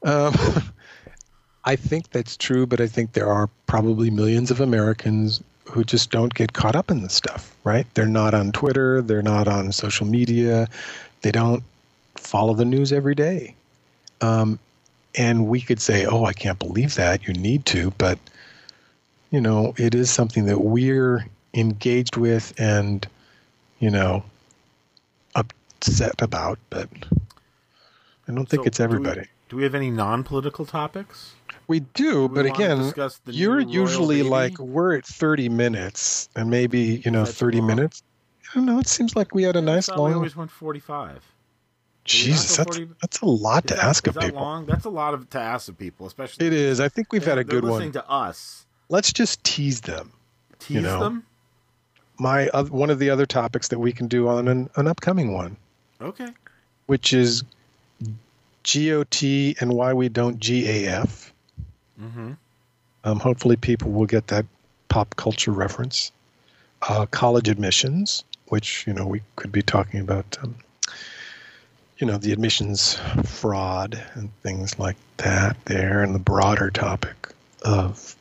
Um, 0.02 0.32
I 1.66 1.76
think 1.76 2.08
that's 2.08 2.38
true, 2.38 2.66
but 2.66 2.80
I 2.80 2.86
think 2.86 3.12
there 3.12 3.30
are 3.30 3.50
probably 3.66 4.08
millions 4.08 4.50
of 4.50 4.62
Americans 4.62 5.42
who 5.66 5.84
just 5.84 6.10
don't 6.10 6.32
get 6.32 6.54
caught 6.54 6.74
up 6.74 6.90
in 6.90 7.02
this 7.02 7.12
stuff, 7.12 7.54
right? 7.64 7.86
They're 7.92 8.06
not 8.06 8.32
on 8.32 8.52
Twitter, 8.52 9.02
they're 9.02 9.22
not 9.22 9.46
on 9.46 9.72
social 9.72 10.06
media, 10.06 10.68
they 11.20 11.32
don't 11.32 11.62
follow 12.22 12.54
the 12.54 12.64
news 12.64 12.92
every 12.92 13.14
day. 13.14 13.54
Um, 14.20 14.58
and 15.14 15.46
we 15.48 15.60
could 15.60 15.80
say, 15.80 16.06
oh, 16.06 16.24
I 16.24 16.32
can't 16.32 16.58
believe 16.58 16.94
that. 16.94 17.26
You 17.26 17.34
need 17.34 17.66
to, 17.66 17.90
but, 17.98 18.18
you 19.30 19.40
know, 19.40 19.74
it 19.76 19.94
is 19.94 20.10
something 20.10 20.46
that 20.46 20.60
we're 20.60 21.26
engaged 21.54 22.16
with 22.16 22.54
and, 22.58 23.06
you 23.78 23.90
know, 23.90 24.24
upset 25.34 26.20
about, 26.22 26.58
but 26.70 26.88
I 28.28 28.32
don't 28.32 28.48
think 28.48 28.62
So 28.62 28.66
it's 28.66 28.78
do 28.78 28.82
we- 28.82 28.84
everybody. 28.84 29.26
Do 29.48 29.56
we 29.56 29.64
have 29.64 29.74
any 29.74 29.90
non-political 29.90 30.64
topics? 30.64 31.32
We 31.68 31.80
do, 31.80 32.22
we 32.26 32.34
but 32.36 32.46
again, 32.46 32.92
you're 33.26 33.60
usually 33.60 34.18
baby? 34.18 34.28
like 34.28 34.58
we're 34.58 34.96
at 34.96 35.04
30 35.04 35.50
minutes, 35.50 36.28
and 36.34 36.48
maybe 36.50 37.02
you 37.04 37.10
know 37.10 37.24
That's 37.24 37.36
30 37.36 37.58
long. 37.58 37.66
minutes. 37.66 38.02
I 38.50 38.54
don't 38.56 38.64
know. 38.66 38.78
It 38.78 38.88
seems 38.88 39.14
like 39.14 39.34
we 39.34 39.42
had 39.42 39.54
a 39.56 39.60
nice 39.60 39.86
thought 39.86 39.96
We 39.96 40.02
long. 40.04 40.14
always 40.14 40.34
went 40.36 40.50
forty-five. 40.50 41.22
Jesus, 42.04 42.56
that's 42.56 42.76
40 42.76 42.92
that's 43.00 43.20
a 43.20 43.26
lot 43.26 43.66
to 43.68 43.74
that- 43.74 43.84
ask 43.84 44.06
of 44.08 44.14
that 44.14 44.24
people. 44.24 44.40
long? 44.40 44.66
That's 44.66 44.84
a 44.84 44.90
lot 44.90 45.14
of 45.14 45.30
to 45.30 45.38
ask 45.38 45.68
of 45.68 45.78
people, 45.78 46.06
especially. 46.06 46.46
It 46.46 46.52
is. 46.52 46.80
I 46.80 46.88
think 46.88 47.12
we've 47.12 47.24
had 47.24 47.38
a 47.38 47.44
good 47.44 47.62
listening 47.64 47.88
one. 47.88 47.92
to 47.92 48.10
us. 48.10 48.66
Let's 48.88 49.12
just 49.12 49.42
tease 49.44 49.80
them. 49.82 50.12
Tease 50.58 50.82
know. 50.82 51.00
them. 51.00 51.24
My 52.18 52.48
oth- 52.48 52.70
one 52.70 52.90
of 52.90 52.98
the 52.98 53.10
other 53.10 53.24
topics 53.26 53.68
that 53.68 53.78
we 53.78 53.92
can 53.92 54.06
do 54.08 54.28
on 54.28 54.48
an, 54.48 54.68
an 54.76 54.86
upcoming 54.86 55.32
one, 55.32 55.56
Okay. 56.00 56.28
which 56.86 57.12
is 57.12 57.42
GOT 58.64 59.22
and 59.60 59.72
why 59.72 59.92
we 59.92 60.08
don't 60.08 60.38
GAF. 60.38 61.30
Mm-hmm. 62.00 62.32
Um, 63.04 63.18
hopefully, 63.20 63.56
people 63.56 63.90
will 63.90 64.06
get 64.06 64.28
that 64.28 64.46
pop 64.88 65.16
culture 65.16 65.50
reference. 65.52 66.12
Uh, 66.82 67.06
college 67.06 67.48
admissions, 67.48 68.24
which 68.48 68.84
you 68.86 68.92
know 68.92 69.06
we 69.06 69.22
could 69.36 69.52
be 69.52 69.62
talking 69.62 70.00
about, 70.00 70.36
um, 70.42 70.54
you 72.02 72.08
know, 72.08 72.18
the 72.18 72.32
admissions 72.32 72.98
fraud 73.24 74.02
and 74.14 74.28
things 74.42 74.76
like 74.76 74.96
that. 75.18 75.56
There, 75.66 76.02
and 76.02 76.12
the 76.12 76.18
broader 76.18 76.68
topic 76.68 77.28
of 77.64 78.16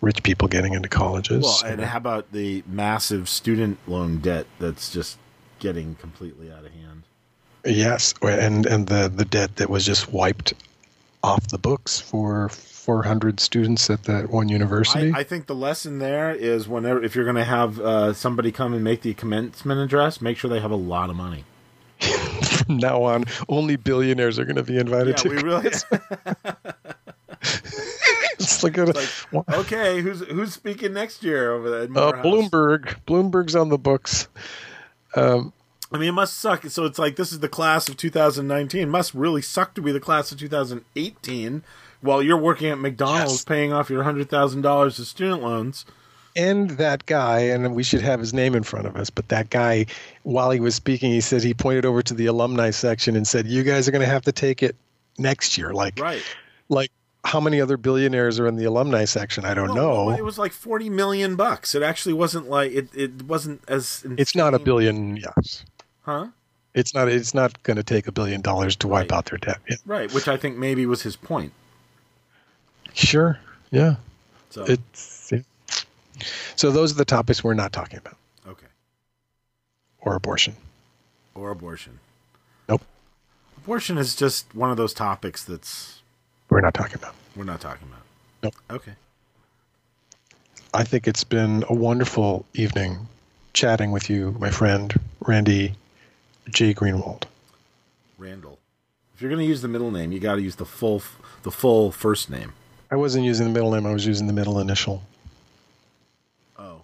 rich 0.00 0.24
people 0.24 0.48
getting 0.48 0.74
into 0.74 0.88
colleges. 0.88 1.44
Well, 1.44 1.60
and 1.64 1.80
how 1.82 1.98
about 1.98 2.32
the 2.32 2.64
massive 2.66 3.28
student 3.28 3.78
loan 3.86 4.18
debt 4.18 4.48
that's 4.58 4.90
just 4.90 5.18
getting 5.60 5.94
completely 5.94 6.50
out 6.50 6.64
of 6.64 6.72
hand? 6.72 7.04
yes, 7.64 8.12
and 8.22 8.66
and 8.66 8.88
the 8.88 9.08
the 9.08 9.24
debt 9.24 9.54
that 9.54 9.70
was 9.70 9.86
just 9.86 10.12
wiped 10.12 10.54
off 11.22 11.46
the 11.46 11.58
books 11.58 12.00
for 12.00 12.48
400 12.48 13.38
students 13.38 13.88
at 13.88 14.02
that 14.02 14.30
one 14.30 14.48
university. 14.48 15.12
I, 15.12 15.20
I 15.20 15.22
think 15.22 15.46
the 15.46 15.54
lesson 15.54 16.00
there 16.00 16.34
is 16.34 16.66
whenever 16.66 17.04
if 17.04 17.14
you're 17.14 17.24
going 17.24 17.36
to 17.36 17.44
have 17.44 17.78
uh, 17.78 18.12
somebody 18.14 18.50
come 18.50 18.74
and 18.74 18.82
make 18.82 19.02
the 19.02 19.14
commencement 19.14 19.80
address, 19.80 20.20
make 20.20 20.36
sure 20.36 20.50
they 20.50 20.58
have 20.58 20.72
a 20.72 20.74
lot 20.74 21.08
of 21.08 21.14
money. 21.14 21.44
From 22.66 22.76
now 22.78 23.02
on, 23.02 23.24
only 23.48 23.76
billionaires 23.76 24.38
are 24.38 24.44
going 24.44 24.56
to 24.56 24.62
be 24.62 24.76
invited 24.78 25.08
Yeah, 25.18 25.22
to. 25.22 25.28
we 25.30 25.36
realize. 25.42 25.84
it's 27.42 28.62
like, 28.62 28.76
a, 28.78 28.84
like, 28.84 29.08
okay, 29.54 30.00
who's 30.00 30.20
who's 30.20 30.52
speaking 30.52 30.92
next 30.92 31.22
year 31.22 31.52
over 31.52 31.70
there? 31.70 31.82
Uh, 31.84 32.12
Bloomberg. 32.22 32.96
Bloomberg's 33.06 33.54
on 33.56 33.68
the 33.68 33.78
books. 33.78 34.28
Um, 35.14 35.52
I 35.92 35.98
mean, 35.98 36.08
it 36.10 36.12
must 36.12 36.36
suck. 36.38 36.64
So 36.66 36.84
it's 36.84 36.98
like 36.98 37.16
this 37.16 37.32
is 37.32 37.40
the 37.40 37.48
class 37.48 37.88
of 37.88 37.96
2019. 37.96 38.80
It 38.82 38.86
must 38.86 39.14
really 39.14 39.42
suck 39.42 39.74
to 39.74 39.82
be 39.82 39.92
the 39.92 40.00
class 40.00 40.32
of 40.32 40.38
2018 40.38 41.62
while 42.00 42.22
you're 42.22 42.36
working 42.36 42.68
at 42.70 42.78
McDonald's 42.78 43.32
Yes. 43.34 43.44
paying 43.44 43.72
off 43.72 43.88
your 43.90 44.02
hundred 44.02 44.28
thousand 44.28 44.62
dollars 44.62 44.98
of 44.98 45.06
student 45.06 45.42
loans. 45.42 45.84
And 46.36 46.70
that 46.72 47.06
guy, 47.06 47.40
and 47.40 47.74
we 47.74 47.82
should 47.82 48.02
have 48.02 48.20
his 48.20 48.32
name 48.34 48.54
in 48.54 48.62
front 48.62 48.86
of 48.86 48.94
us, 48.96 49.10
but 49.10 49.28
that 49.28 49.50
guy, 49.50 49.86
while 50.22 50.50
he 50.50 50.60
was 50.60 50.74
speaking, 50.74 51.10
he 51.10 51.20
said 51.20 51.42
he 51.42 51.54
pointed 51.54 51.84
over 51.84 52.02
to 52.02 52.14
the 52.14 52.26
alumni 52.26 52.70
section 52.70 53.16
and 53.16 53.26
said, 53.26 53.46
"You 53.46 53.62
guys 53.62 53.88
are 53.88 53.90
going 53.90 54.04
to 54.04 54.10
have 54.10 54.22
to 54.24 54.32
take 54.32 54.62
it 54.62 54.76
next 55.18 55.56
year." 55.58 55.72
Like, 55.72 55.98
Right. 55.98 56.22
like 56.68 56.90
how 57.24 57.40
many 57.40 57.60
other 57.60 57.76
billionaires 57.76 58.38
are 58.38 58.46
in 58.46 58.54
the 58.56 58.64
alumni 58.66 59.04
section? 59.04 59.44
I 59.44 59.54
don't 59.54 59.74
Well, 59.74 60.10
know. 60.10 60.16
It 60.16 60.24
was 60.24 60.38
like 60.38 60.52
40 60.52 60.90
million 60.90 61.34
bucks. 61.34 61.74
It 61.74 61.82
actually 61.82 62.12
wasn't 62.12 62.48
like 62.48 62.70
it. 62.72 62.88
It 62.94 63.22
wasn't 63.22 63.62
as. 63.66 64.04
it's 64.16 64.34
not 64.36 64.54
a 64.54 64.58
billion. 64.60 65.16
Yes, 65.16 65.64
huh? 66.02 66.28
it's 66.74 66.94
not. 66.94 67.08
It's 67.08 67.34
not 67.34 67.60
going 67.64 67.78
to 67.78 67.82
take 67.82 68.06
a 68.06 68.12
billion 68.12 68.42
dollars 68.42 68.76
to 68.76 68.88
wipe 68.88 69.10
Right. 69.10 69.16
out 69.16 69.24
their 69.26 69.38
debt. 69.38 69.58
Yeah. 69.68 69.76
Right, 69.86 70.12
which 70.12 70.28
I 70.28 70.36
think 70.36 70.56
maybe 70.56 70.86
was 70.86 71.02
his 71.02 71.16
point. 71.16 71.52
Sure. 72.94 73.38
Yeah. 73.70 73.96
So 74.50 74.64
It's. 74.64 75.14
So 76.56 76.70
those 76.70 76.92
are 76.92 76.96
the 76.96 77.04
topics 77.04 77.44
we're 77.44 77.54
not 77.54 77.72
talking 77.72 77.98
about, 77.98 78.16
okay, 78.48 78.66
or 80.00 80.14
abortion. 80.14 80.54
or 81.34 81.50
abortion. 81.50 81.98
Nope. 82.68 82.82
Abortion 83.58 83.98
is 83.98 84.16
just 84.16 84.54
one 84.54 84.70
of 84.70 84.76
those 84.76 84.94
topics 84.94 85.44
that's 85.44 86.00
We're 86.48 86.60
not 86.60 86.74
talking 86.74 86.94
about. 86.96 87.14
we're 87.34 87.44
not 87.44 87.60
talking 87.60 87.86
about. 87.88 88.02
Nope. 88.42 88.54
Okay. 88.70 88.92
I 90.74 90.84
think 90.84 91.06
it's 91.08 91.24
been 91.24 91.64
a 91.68 91.74
wonderful 91.74 92.44
evening 92.54 93.08
chatting 93.54 93.90
with 93.92 94.10
you, 94.10 94.36
my 94.38 94.50
friend 94.50 94.94
Randy 95.20 95.74
J. 96.50 96.74
Greenwald. 96.74 97.24
Randall. 98.18 98.58
If 99.14 99.22
you're 99.22 99.30
going 99.30 99.40
to 99.42 99.46
use 99.48 99.62
the 99.62 99.68
middle 99.68 99.90
name, 99.90 100.12
you 100.12 100.20
got 100.20 100.34
to 100.36 100.42
use 100.42 100.56
the 100.56 100.66
full 100.66 101.02
the 101.42 101.50
full 101.50 101.90
first 101.92 102.28
name. 102.30 102.52
I 102.90 102.96
wasn't 102.96 103.24
using 103.24 103.46
the 103.46 103.52
middle 103.52 103.72
name, 103.72 103.86
I 103.86 103.92
was 103.92 104.06
using 104.06 104.26
the 104.26 104.32
middle 104.34 104.58
initial. 104.60 105.02
Oh, 106.58 106.82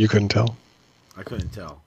You 0.00 0.08
couldn't 0.08 0.28
tell? 0.28 0.56
I 1.16 1.22
couldn't 1.22 1.50
tell. 1.50 1.82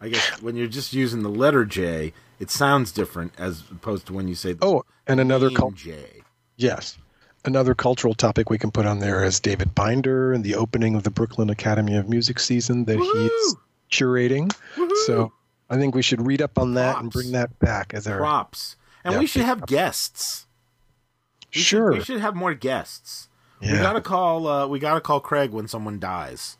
I 0.00 0.08
guess 0.08 0.40
when 0.40 0.54
you're 0.54 0.68
just 0.68 0.92
using 0.92 1.22
the 1.22 1.28
letter 1.28 1.64
J, 1.64 2.12
it 2.38 2.50
sounds 2.50 2.92
different 2.92 3.32
as 3.38 3.62
opposed 3.72 4.06
to 4.06 4.12
when 4.12 4.28
you 4.28 4.34
say 4.36 4.52
the 4.52 4.64
Oh, 4.64 4.84
and 5.06 5.18
another 5.18 5.50
cul- 5.50 5.72
J. 5.72 6.22
yes. 6.56 6.96
Another 7.44 7.74
cultural 7.74 8.14
topic 8.14 8.50
we 8.50 8.58
can 8.58 8.70
put 8.70 8.86
on 8.86 8.98
there 9.00 9.24
is 9.24 9.40
David 9.40 9.74
Binder 9.74 10.32
and 10.32 10.44
the 10.44 10.54
opening 10.54 10.94
of 10.94 11.02
the 11.02 11.10
Brooklyn 11.10 11.48
Academy 11.50 11.96
of 11.96 12.08
Music 12.08 12.38
season 12.38 12.84
that 12.84 12.98
he's 12.98 13.06
Woohoo! 13.08 13.58
curating. 13.90 14.52
Woohoo! 14.76 15.04
So 15.06 15.32
I 15.70 15.76
think 15.76 15.94
we 15.94 16.02
should 16.02 16.24
read 16.26 16.42
up 16.42 16.58
on 16.58 16.74
that 16.74 17.00
and 17.00 17.10
bring 17.10 17.32
that 17.32 17.58
back 17.58 17.94
as 17.94 18.06
our 18.06 18.18
props, 18.18 18.76
and 19.04 19.14
Yeah, 19.14 19.18
we 19.20 19.26
should 19.26 19.42
have 19.42 19.58
props. 19.58 19.70
guests. 19.72 20.46
We 21.54 21.60
should- 21.60 21.66
sure. 21.66 21.92
we 21.94 22.04
should 22.04 22.20
have 22.20 22.34
more 22.36 22.54
guests. 22.54 23.28
We 23.60 23.68
gotta 23.68 24.00
call. 24.02 24.46
Uh, 24.46 24.66
we 24.68 24.78
gotta 24.78 25.00
call 25.00 25.18
Craig 25.20 25.50
when 25.50 25.66
someone 25.66 25.98
dies. 25.98 26.58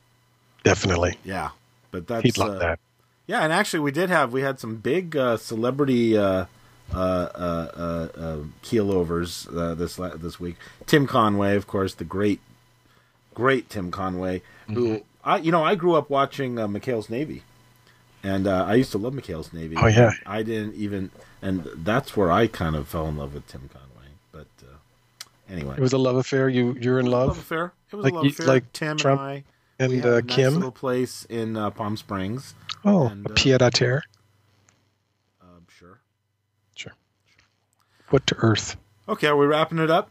Definitely. 0.68 1.16
Yeah, 1.24 1.50
but 1.90 2.06
that's 2.06 2.22
He'd 2.24 2.38
love 2.38 2.56
uh, 2.56 2.58
that. 2.58 2.78
Yeah, 3.26 3.40
and 3.40 3.52
actually, 3.52 3.80
we 3.80 3.90
did 3.92 4.08
have 4.10 4.32
we 4.32 4.42
had 4.42 4.60
some 4.60 4.76
big 4.76 5.16
uh, 5.16 5.36
celebrity 5.36 6.16
uh, 6.16 6.46
uh, 6.94 6.96
uh, 6.96 6.96
uh, 6.96 8.08
uh, 8.20 8.36
keelovers 8.62 9.48
uh, 9.56 9.74
this 9.74 9.98
la- 9.98 10.16
this 10.16 10.38
week. 10.38 10.56
Tim 10.86 11.06
Conway, 11.06 11.56
of 11.56 11.66
course, 11.66 11.94
the 11.94 12.04
great, 12.04 12.40
great 13.34 13.68
Tim 13.68 13.90
Conway, 13.90 14.42
who 14.68 14.88
Mm-hmm. 14.88 15.02
I 15.24 15.38
you 15.38 15.50
know 15.50 15.64
I 15.64 15.74
grew 15.74 15.94
up 15.96 16.08
watching 16.10 16.58
uh, 16.58 16.68
McHale's 16.68 17.10
Navy, 17.10 17.42
And 18.22 18.46
uh, 18.46 18.64
I 18.64 18.74
used 18.74 18.92
to 18.92 18.98
love 18.98 19.12
McHale's 19.14 19.52
Navy. 19.52 19.74
Oh, 19.76 19.86
yeah. 19.88 20.12
I 20.24 20.42
didn't 20.44 20.74
even, 20.76 21.10
and 21.42 21.68
that's 21.76 22.16
where 22.16 22.30
I 22.30 22.46
kind 22.46 22.76
of 22.76 22.86
fell 22.86 23.08
in 23.08 23.16
love 23.16 23.34
with 23.34 23.46
Tim 23.48 23.68
Conway. 23.72 24.08
But 24.30 24.46
uh, 24.62 24.76
anyway, 25.52 25.74
It 25.78 25.80
was 25.80 25.92
a 25.92 25.98
love 25.98 26.14
affair. 26.16 26.48
You 26.48 26.76
you're 26.80 27.00
in 27.00 27.06
It 27.06 27.08
was 27.10 27.14
a 27.14 27.16
love, 27.16 27.28
love 27.30 27.38
affair. 27.38 27.72
It 27.90 27.96
was 27.96 28.04
Like 28.04 28.12
a 28.12 28.16
love 28.16 28.26
affair. 28.26 28.46
like 28.46 28.72
Tim 28.72 28.96
Trump 28.96 29.20
and 29.20 29.30
I. 29.30 29.44
and 29.78 30.04
uh, 30.04 30.08
a 30.08 30.22
nice 30.22 30.34
Kim. 30.34 30.54
little 30.54 30.70
place 30.72 31.24
in 31.28 31.56
uh, 31.56 31.70
Palm 31.70 31.96
Springs. 31.96 32.54
Oh, 32.84 33.06
and, 33.08 33.26
a 33.26 33.30
uh, 33.30 33.34
pied 33.34 33.60
à 33.60 33.70
terre. 33.70 34.02
Uh, 35.42 35.60
sure. 35.68 36.00
What 38.10 38.26
to 38.28 38.36
earth? 38.38 38.76
Okay, 39.08 39.26
are 39.26 39.36
we 39.36 39.46
wrapping 39.46 39.78
it 39.78 39.90
up? 39.90 40.10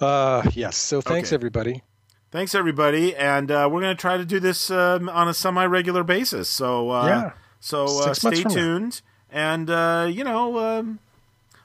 Uh, 0.00 0.42
yes. 0.52 0.76
So 0.76 1.00
thanks 1.00 1.30
Okay. 1.30 1.34
everybody. 1.34 1.82
Thanks, 2.30 2.54
everybody, 2.54 3.16
and 3.16 3.50
uh, 3.50 3.70
we're 3.72 3.80
going 3.80 3.96
to 3.96 4.00
try 4.00 4.18
to 4.18 4.24
do 4.26 4.38
this 4.38 4.70
um, 4.70 5.08
on 5.08 5.28
a 5.28 5.34
semi-regular 5.34 6.04
basis. 6.04 6.50
So, 6.50 6.90
uh, 6.90 7.06
Yeah. 7.06 7.30
so 7.58 7.86
uh, 8.02 8.12
stay 8.12 8.42
from 8.42 8.52
now. 8.52 8.54
tuned, 8.54 9.00
and 9.32 9.70
uh, 9.70 10.06
you 10.10 10.24
know, 10.24 10.58
um, 10.58 10.98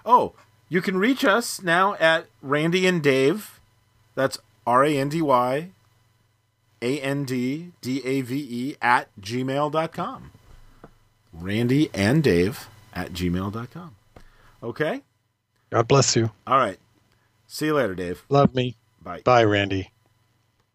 oh, 0.06 0.32
you 0.70 0.82
can 0.82 0.98
reach 0.98 1.26
us 1.26 1.62
now 1.62 1.96
at 1.96 2.28
Randy 2.42 2.88
and 2.88 3.04
Dave. 3.04 3.60
That's 4.16 4.38
R 4.66 4.86
A 4.86 4.98
N 4.98 5.10
D 5.10 5.22
Y 5.22 5.72
A 6.84 7.00
N 7.00 7.24
D 7.24 7.72
D 7.82 8.02
A 8.06 8.22
V 8.22 8.36
E 8.36 8.76
at 8.82 9.10
gmail.com. 9.20 10.32
Randy 11.32 11.90
and 11.94 12.22
Dave 12.24 12.68
at 12.94 13.14
gmail.com. 13.14 13.96
Okay? 14.62 15.02
God 15.72 15.88
bless 15.88 16.16
you. 16.16 16.30
All 16.46 16.58
right. 16.58 16.78
See 17.48 17.68
you 17.68 17.74
later, 17.74 17.96
Dave. 17.96 18.24
Love 18.30 18.54
me. 18.54 18.76
Bye. 19.02 19.22
Bye, 19.24 19.46
Randy. 19.46 19.93